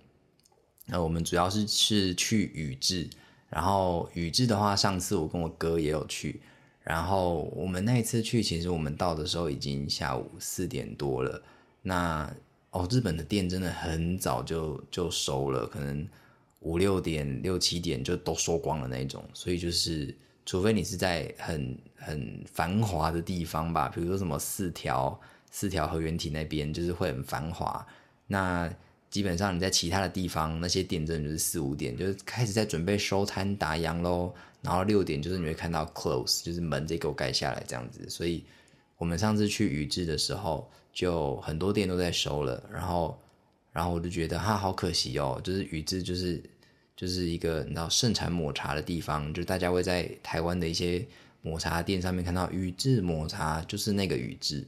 [0.88, 3.09] 呃我们主要是是去宇治，
[3.49, 6.43] 然后宇治的话，上次我跟我哥也有去，
[6.83, 11.43] 然后我们那一次去，其实我们到的时候已经下午四点多了。
[11.81, 12.31] 那
[12.73, 16.07] 哦，日本的店真的很早就就收了，可能
[16.61, 19.25] 五六点、六七点就都收光了那种。
[19.33, 20.14] 所以就是，
[20.46, 25.18] 除非你是在很很繁华的地方吧，比如说什么四条
[25.50, 27.87] 四条河原体那边，就是会很繁华。
[28.26, 28.72] 那
[29.11, 38.11] 基本上你在其他的地方，那些店真的就是四五点就是开始在准备收摊打烊喽，然后六点就是你会看到 close，就是门得给我盖下来这样子。
[38.11, 38.44] 所以
[38.98, 43.18] 我们上次去宇治的时候，就很多店都在收了，然后
[43.72, 46.42] 然后我就觉得哈好可惜哦，就是宇治就是
[46.96, 51.04] 就是一个你知道盛产抹茶的地方，就大家会在台湾的一些
[51.42, 54.66] 抹茶店上面看到宇治抹茶，就是那个宇治。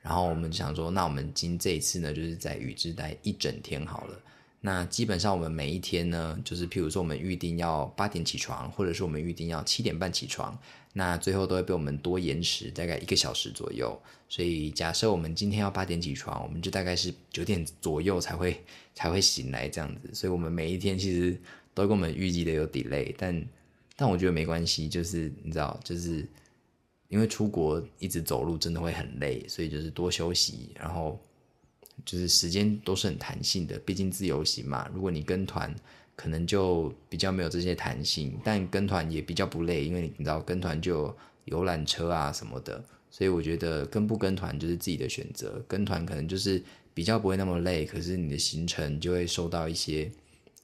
[0.00, 4.20] 然后我们想说，那我们今这一次呢，就是在宇治待一整天好了。
[4.60, 10.58] 那基本上我们每一天呢，就是譬如说我们预定要八点起床，或者是我们预定要七点半起床，
[10.92, 13.96] 那最后都会被我们多延迟大概一个小时左右。
[14.28, 18.60] 所以假设我们今天要八点起床，我们就大概是九点左右才会
[18.94, 20.12] 才会醒来这样子。
[20.12, 21.40] 所以我们每一天其实
[21.72, 23.46] 都跟我们预计的有 delay，但
[23.96, 26.26] 但我觉得没关系，就是你知道，就是。
[27.10, 31.18] 因为出国一直走路真的会很累，所以就是多休息，然后
[32.08, 34.88] 就是时间都是很弹性的，毕竟自由行嘛。
[34.94, 35.74] 如果你跟团，
[36.16, 45.62] 可能就比较没有这些弹性，但跟团也比较不累，因为你知道跟团就游览车啊什么的，所以我觉得跟不跟团就是自己的选择。
[45.68, 46.62] 跟团可能就是
[46.94, 50.10] 比较不会那么累，可是你的行程就会受到一些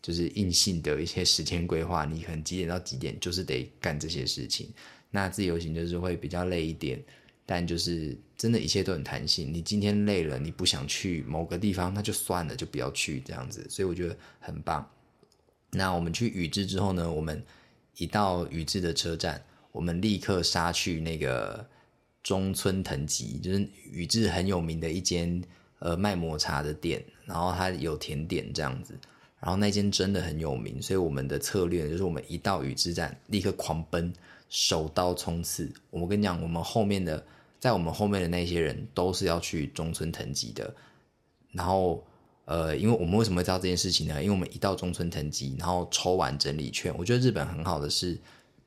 [0.00, 4.70] 就是硬性的一些时间规划，你可能几点到几点就是得干这些事情。
[5.10, 6.98] 那自由行就是会比较累一点，
[7.46, 9.52] 但就是真的一切都很弹性。
[9.52, 13.66] 你今天累了，你不想去某个地方，那就算了，就不要去这样子。
[13.68, 14.88] 所以我觉得很棒。
[15.70, 17.42] 那我们去宇治之后呢，我们
[17.96, 19.42] 一到宇治的车站，
[19.72, 21.66] 我们立刻杀去那个
[22.22, 25.42] 中村藤吉，就是宇治很有名的一间
[25.80, 28.98] 呃卖抹茶的店，然后它有甜点这样子，
[29.40, 34.10] 然后那间真的很有名，所以我们的策略就是我们一到宇治站，立刻狂奔。
[34.50, 35.68] 手刀冲刺！
[35.90, 37.26] 我跟你讲，我们后面的，
[37.64, 40.70] 在我们后面的那些人都是要去中村藤吉的。
[41.50, 42.04] 然后，
[42.44, 44.22] 呃，因为我们为什么知道这件事情呢？
[44.22, 46.94] 因为我们一到中村藤吉，然后抽完整理券。
[46.98, 48.18] 我觉得日本很好的是，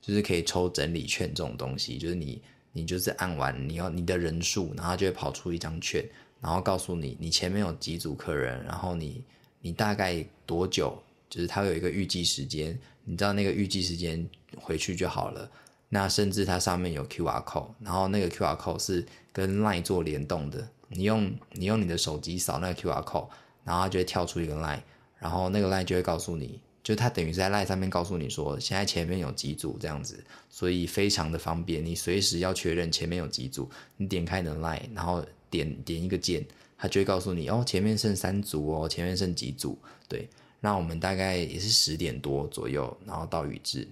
[0.02, 2.41] 就是可以抽整理券这种东西，就是你
[2.72, 6.04] 你就是按完你要你的人数，然后就会跑出一张券，
[6.41, 9.24] 然后告诉你你前面有几组客人，然后你。
[9.60, 14.26] 你大概多久，就是它有一个预计时间，你知道那个预计时间
[14.56, 15.50] 回去就好了。
[15.90, 20.68] 那甚至它上面有 QR code，然后那个 QR code 是跟 Line 做联动的。
[20.90, 23.28] 你用你用你的手机扫那个 QR code，
[23.64, 24.82] 然后它就会跳出一个 Line，
[25.20, 31.86] 然后那个 Line 就会告诉你，就它等于是在 Line 上面告诉你说，现在前面有几组这样子，所以非常的方便。
[31.86, 36.46] 你随时要确认前面有几组，你点开你的 Line，然后点点一个键，
[36.78, 39.78] 它就会告诉你哦，前面剩三组哦，前面剩几组。
[40.08, 40.30] 对，
[40.62, 43.88] 那我们大概也是十点多左右，然后到宇治。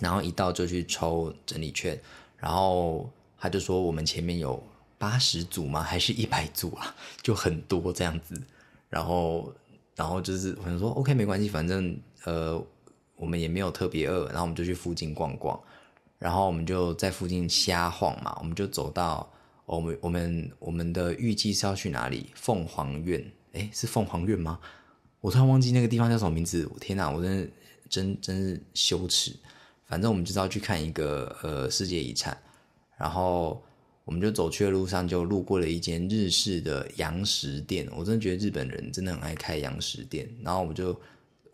[0.00, 2.00] 然后一到就去抽整理券，
[2.38, 4.62] 然后他就说我们前面有
[4.98, 5.82] 八十组吗？
[5.82, 6.94] 还是一百组啊？
[7.22, 8.40] 就很多这样子。
[8.88, 9.52] 然后，
[9.94, 12.60] 然后就是我说 OK 没关系，反正呃
[13.16, 15.58] 我们也没有特别饿，然后我们就去附近逛逛。
[16.18, 19.30] 然后我们就在附近瞎晃嘛，我们就走到
[19.64, 22.30] 我们我们我们的预计是要去哪里？
[22.34, 23.32] 凤凰院？
[23.52, 24.58] 诶，是凤凰院吗？
[25.20, 26.70] 我突然忘记那个地方叫什么名字。
[26.80, 27.50] 天哪，我真的
[27.88, 29.34] 真真是羞耻。
[29.90, 32.38] 反正我们就是要去看一个呃世界遗产，
[32.96, 33.60] 然后
[34.04, 40.98] 我们就走去的路上就路过了一间日式的洋食店，我真的觉得日本人真的很爱开洋食店，然后我们就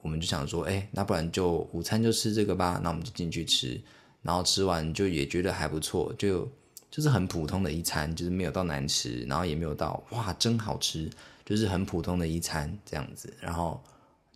[0.03, 3.81] 我们就想说，哎，那不然就午餐就吃这个吧，那我们就进去吃，
[4.21, 6.47] 然后吃完就也觉得还不错，就
[6.91, 11.11] 就是很普通的一餐，就是没有到难吃，然后也没有到哇真好吃，
[11.43, 13.83] 就是很普通的一餐这样子，然后。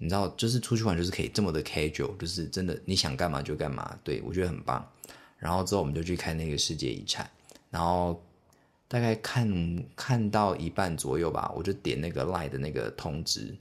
[0.03, 4.83] 你知道，就是出去玩就是可以这么的 casual，就是真的你想干嘛就干嘛，对我觉得很棒。
[5.37, 7.31] 然后之后我们就去看那个世界遗产，
[7.69, 8.19] 然后
[8.89, 13.55] 大概看看到一半左右吧，我就点那个 line 的那个通知，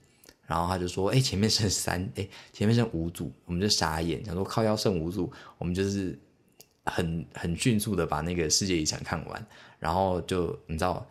[0.47, 6.17] 然后他就说：“哎，前面剩三，哎，前面剩五组。”我们就傻眼，想说靠要剩五组，我们就是
[6.85, 11.05] 很很迅速的把那个世界遗产看完，然后就你知道，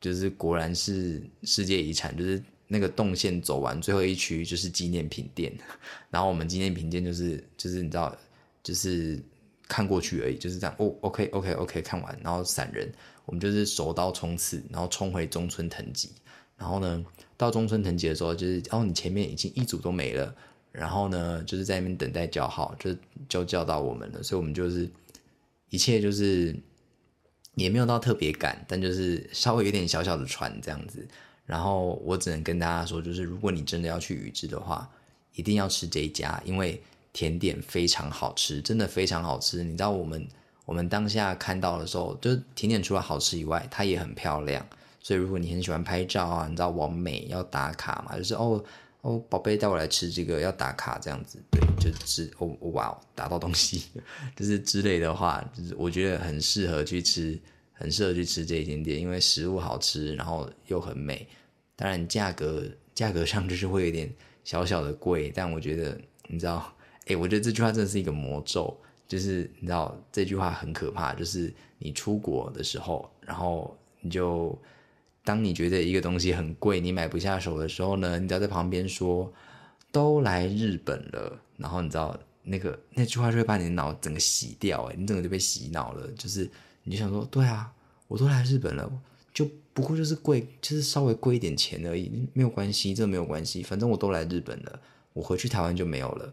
[0.00, 2.42] 就是果然是世界遗产，就是。
[2.68, 5.52] 那个动线走完，最后一区就是纪念品店，
[6.10, 8.16] 然后我们纪念品店就是就是你知道，
[8.62, 9.22] 就是
[9.68, 10.74] 看过去而已，就是这样。
[10.78, 12.92] 哦，OK OK OK，看完，然后散人，
[13.24, 16.10] 我们就是手刀冲刺，然后冲回中村藤吉，
[16.56, 17.04] 然后呢，
[17.36, 20.34] 到中村藤吉的时候，就是哦，你前面已经一组都没了，
[20.72, 22.96] 然后呢，就是在那边等待叫号，就
[23.28, 24.90] 就叫到我们了，所以我们就是
[25.70, 26.54] 一切就是
[27.54, 31.06] 也没有到特别赶，但就是稍微有点小小的喘这样子。
[31.46, 34.90] 然后我只能跟大家说，就是如果你真的要去宇治的话，
[35.34, 36.82] 一定要吃这一家，因为
[37.12, 39.62] 甜点非常好吃，真的非常好吃。
[39.62, 40.26] 你知道我们
[40.64, 44.66] 我们当下看到的时候，就甜点除了好吃以外，它也很漂亮。
[45.00, 48.62] 所以如果你很喜欢拍照啊，你知道完美要打卡嘛，就是哦
[49.02, 53.84] 哦宝贝带我来吃这个要打卡这样子，对，就是哦哇打到东西，
[54.34, 57.38] 就是之类的话，就是我觉得很适合去吃。
[57.78, 61.28] 很适合去吃这一间店，因为食物好吃，然后又很美。
[61.76, 62.64] 当然价格
[62.94, 64.10] 价格上就是会有点
[64.44, 66.74] 小小的贵，但我觉得你知道，
[67.06, 68.74] 哎，我觉得这句话真的是一个魔咒，
[69.06, 74.58] 就是你知道这句话很可怕，就是你出国的时候，然后你就
[75.22, 79.30] 当你觉得一个东西很贵，你买不下手的时候呢，你只要在旁边说
[79.92, 86.50] 都来日本了，然后你知道那个那句话就会把你的脑整个洗掉，哎，你整个就被洗脑了，就是。
[86.88, 87.72] 你就想说，对啊，
[88.06, 88.88] 我都来日本了，
[89.34, 94.80] 就不过就是贵，就是稍微贵一点钱而已，没有关系，这没有关系，反正我都来日本了，
[95.12, 96.32] 我回去台湾就没有了。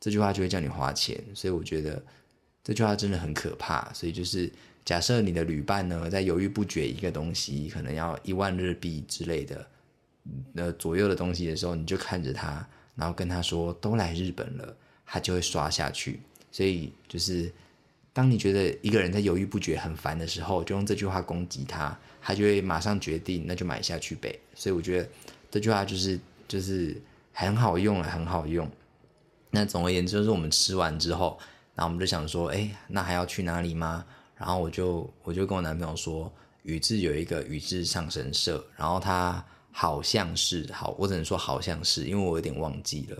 [0.00, 2.02] 这句话就会叫你花钱，所以我觉得
[2.64, 3.92] 这句话真的很可怕。
[3.92, 4.50] 所以就是
[4.86, 9.66] 假设你的旅伴呢在犹豫不决一个东西，可能要一万日币之类的，
[10.54, 14.74] 呃左右的东西的时候，你就看着他，然后跟他说都来日本了，
[15.04, 16.20] 他就会刷下去。
[16.50, 17.52] 所以就是。
[18.20, 24.38] 当你觉得一个人在犹豫不决、很烦的时候，就用这句话攻击他，他就会马上决定，那就买下去呗。
[24.54, 25.08] 所以我觉得
[25.50, 27.00] 这句话就是就是
[27.32, 28.70] 很好用了，很好用。
[29.50, 31.38] 那总而言之，就是我们吃完之后，
[31.74, 34.04] 然后我们就想说，哎，那还要去哪里吗？
[34.36, 36.30] 然后我就我就跟我男朋友说，
[36.64, 39.42] 宇治有一个宇治上神社，然后它
[39.72, 43.16] 好像是好，我只能说好像是，因为我有点忘记了。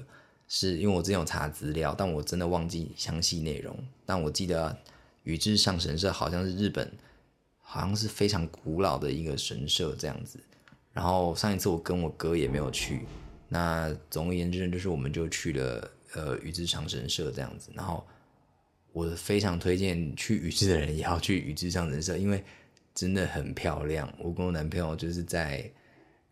[0.53, 3.72] 是因为我之前有查资料，但我真的忘记详细内容。
[4.05, 4.76] 但我记得
[5.22, 6.92] 宇治上神社好像是日本，
[7.61, 10.40] 好像是非常古老的一个神社这样子。
[10.92, 13.07] 然后上一次我跟我哥也没有去。
[13.48, 17.70] 那总而言之，就是我们就去了呃宇治上神社这样子。
[17.72, 18.05] 然后
[18.92, 22.42] 我非常推荐去宇治的人也要去宇治上神社，因为
[22.92, 24.12] 真的很漂亮。
[24.18, 25.70] 我跟我男朋友就是在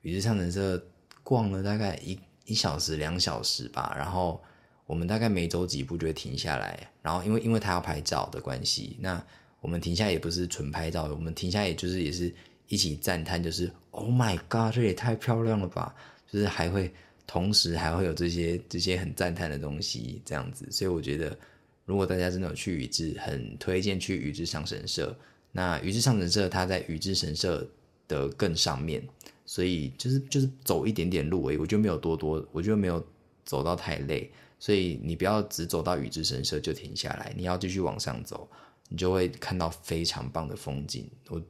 [0.02, 0.84] 宇治上神社
[1.22, 2.18] 逛了大概一。
[2.48, 4.42] 一小时两小时吧，然后
[4.86, 9.24] 我们大概每走几步就会停下来，然后因为因为他要拍照的关系，那
[9.60, 12.34] 我们停下也不是纯拍照，我们停下也就是也是
[12.66, 15.94] 一起赞叹，就是 Oh my God，这也太漂亮了吧！
[16.30, 16.92] 就是还会
[17.26, 20.66] 同时还会有这些这些很赞叹的东西，这样子。
[20.70, 21.36] 所以我觉得，
[21.84, 25.16] 如果大家真的有去宇治，很推荐去宇治上神社。
[25.50, 27.66] 那宇治上神社它在宇治神社
[28.06, 29.02] 的更上面，
[29.48, 33.02] 所以就是就是走一点点路而已，我就没有多多，我就没有
[33.46, 34.30] 走到太累。
[34.58, 38.46] 所以你不要只走到宇治神社就停下来，你要继续往上走，
[38.90, 41.08] 你就会看到非常棒的风景。
[41.28, 41.42] 我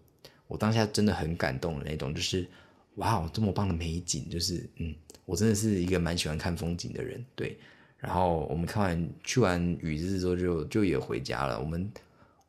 [0.46, 2.46] 我当下真的很感动的那种，就是
[2.94, 4.94] 哇，这么棒的美景，就是嗯，
[5.24, 7.58] 我真的是一个蛮喜欢看风景的人，对。
[7.96, 11.58] 然后我们看完去完宇治之后，就就也回家了。
[11.58, 11.90] 我们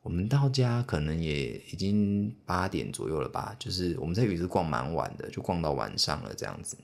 [0.02, 6.76] 我们到家可能也已经八点左右了吧，就是我们在宇治逛蛮晚的，就逛到晚上了这样子。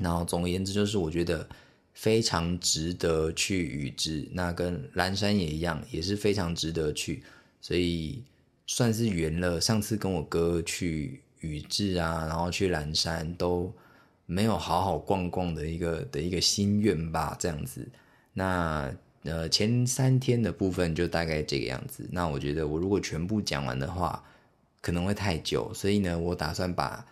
[0.00, 1.48] 然后总而言之，就是我觉得。
[1.92, 7.22] 非常值得去宇治，那跟蓝山也一样，也是非常值得去，
[7.60, 8.22] 所以
[8.64, 13.70] 算是圆了上次跟我哥去宇治啊，然后去蓝山都
[14.24, 17.86] 没有好好逛逛的一个的一个心愿吧，这样子。
[18.32, 18.90] 那
[19.24, 22.08] 呃前三天的部分就大概这个样子。
[22.12, 24.24] 那我觉得我如果全部讲完的话，
[24.80, 27.04] 可能会太久，所以呢，我打算把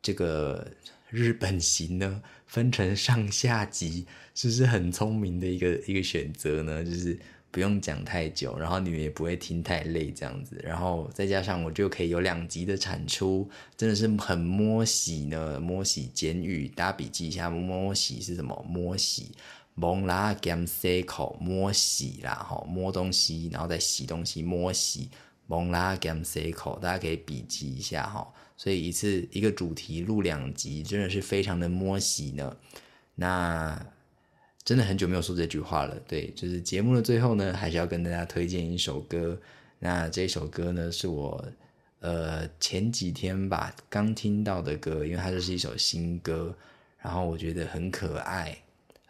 [0.00, 0.66] 这个。
[1.12, 6.82] 日本行呢，分成上下集，是不是很聪明的一个一个选择呢？
[6.82, 7.18] 就是
[7.50, 13.46] 不用讲太久，然后你们也不会听太累这样子，然后再加上我就可以有两集的产出，
[13.76, 15.60] 真的是很摸喜呢。
[15.60, 18.64] 摸喜监狱，大家笔记一下，摸喜是什么？
[18.66, 19.32] 摸喜
[19.74, 25.10] 蒙拉 gam 口摸洗啦，哈，摸东西，然后再洗东西，摸洗
[25.46, 28.32] 蒙拉 gam 口，大家可以笔记一下哈。
[28.56, 32.56] 所以一次一个主题录两集，真的是非常的摸洗呢。
[33.14, 33.86] 那
[34.64, 35.98] 真的很久没有说这句话了。
[36.06, 39.40] 对，就是节目的最后呢，还是要跟大家推荐一首歌。
[39.80, 41.44] 那这首歌呢，是我
[41.98, 46.56] 呃前几天吧刚听到的歌，因为它就是一首新歌，
[47.00, 48.56] 然后我觉得很可爱，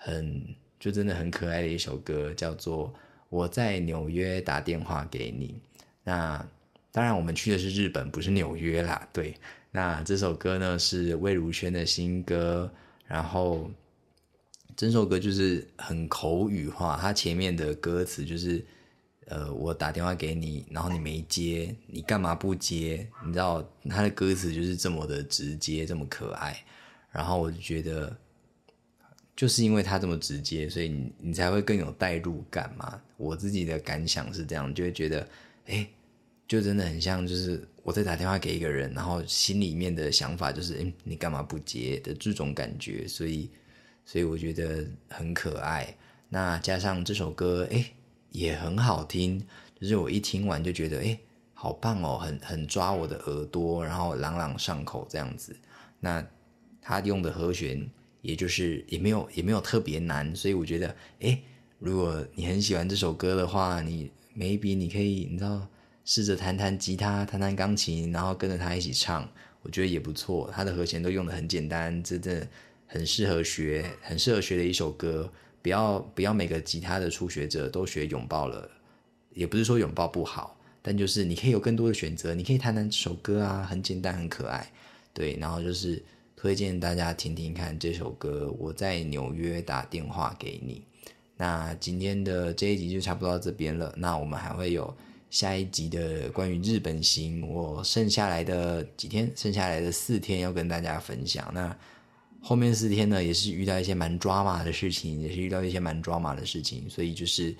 [0.04, 0.44] 很
[0.80, 2.88] 就真的很可爱的一首歌，叫做
[3.28, 5.54] 《我在纽约打电话给你》。
[6.02, 6.44] 那
[6.90, 9.08] 当然，我们去的是日本，不是纽约啦。
[9.12, 9.34] 对，
[9.70, 12.70] 那这首歌呢是魏如萱的新歌，
[13.06, 13.70] 然后
[14.76, 16.98] 整首歌就是很口语化。
[17.00, 18.62] 它前面的歌词就是，
[19.26, 23.08] 呃，我打电话给你，然后你没接，你干嘛不接？
[23.24, 26.62] 你知道，它的歌词就是这么的直接，这么可爱。
[27.12, 28.14] 然后我就觉得，
[29.42, 33.02] 就是因为他这么直接，所以你你才会更有代入感嘛。
[33.16, 35.28] 我自己的感想是这样，就会觉得，
[35.66, 35.84] 哎。
[36.46, 43.48] 就真的很像，就是我在打电话给一个人，然后心里面的想法就是，哎，你干嘛不接的这种感觉，所以，
[44.04, 45.96] 所以我觉得很可爱。
[46.28, 47.86] 那加上这首歌，哎，
[48.32, 49.42] 也很好听，
[49.80, 51.18] 就是我一听完就觉得，哎，
[51.54, 55.56] 好棒哦，很很抓我的耳朵，然后朗朗上口这样子。
[56.00, 56.22] 那
[56.82, 57.88] 他用的和弦，
[58.22, 61.38] 也就是也没有也没有特别难，所以我觉得，哎，
[61.78, 65.68] 如果你很喜欢这首歌的话，你 maybe 你可以，你知道。
[66.04, 69.30] 试着弹弹吉他，弹弹钢琴，然后跟着他一起唱，
[69.62, 70.50] 我觉得也不错。
[70.52, 72.44] 他的和弦都用的很简单，真的
[72.88, 75.32] 很适合学，很适合学的一首歌。
[75.62, 78.68] 不要不要每个吉他的初学者都学拥抱了，
[79.32, 84.72] 也不是说拥抱不好，但就是你可以有更多的选择，你可以弹弹这首歌啊，很简单，很可爱。
[85.14, 86.02] 对，然后就是
[86.42, 88.52] 推荐大家听听看这首歌。
[88.58, 90.82] 我在纽约打电话给你。
[91.36, 93.94] 那今天的这一集就差不多到这边了。
[93.96, 94.92] 那我们还会有。
[95.30, 101.48] 下一集的关于日本行，我剩下来的几天，剩下来的四天要跟大家分享。
[101.54, 101.74] 那
[102.40, 107.54] 后面四天呢，也是遇到一些蛮抓马的事情，也是遇到一些蛮抓马的事情，所以就是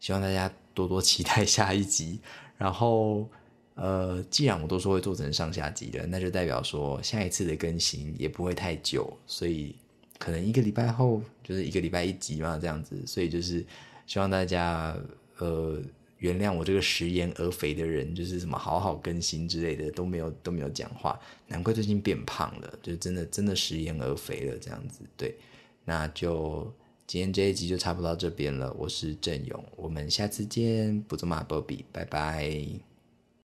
[0.00, 2.18] 希望大家多多期待下一集。
[2.56, 3.28] 然后，
[3.74, 9.74] 呃，既然我都说会做成上下集的，那就代表说下一次的更新也不会太久，所以
[10.18, 12.96] 可能一个礼拜后就是一个礼拜一集嘛，这样子。
[13.06, 13.64] 所以就是
[14.06, 14.96] 希望大家，
[15.38, 15.80] 呃。
[16.18, 25.00] 原谅我这个食言而肥的人，就是什么好好更新之类的都没有都没有讲话，难怪最近变胖了，就真的真的食言而肥了这样子。
[25.18, 25.36] 对，
[25.84, 26.72] 那就
[27.06, 28.72] 今天这一集就差不多到这边了。
[28.78, 32.93] 我是郑勇，我们下次见，不做马波比，拜拜。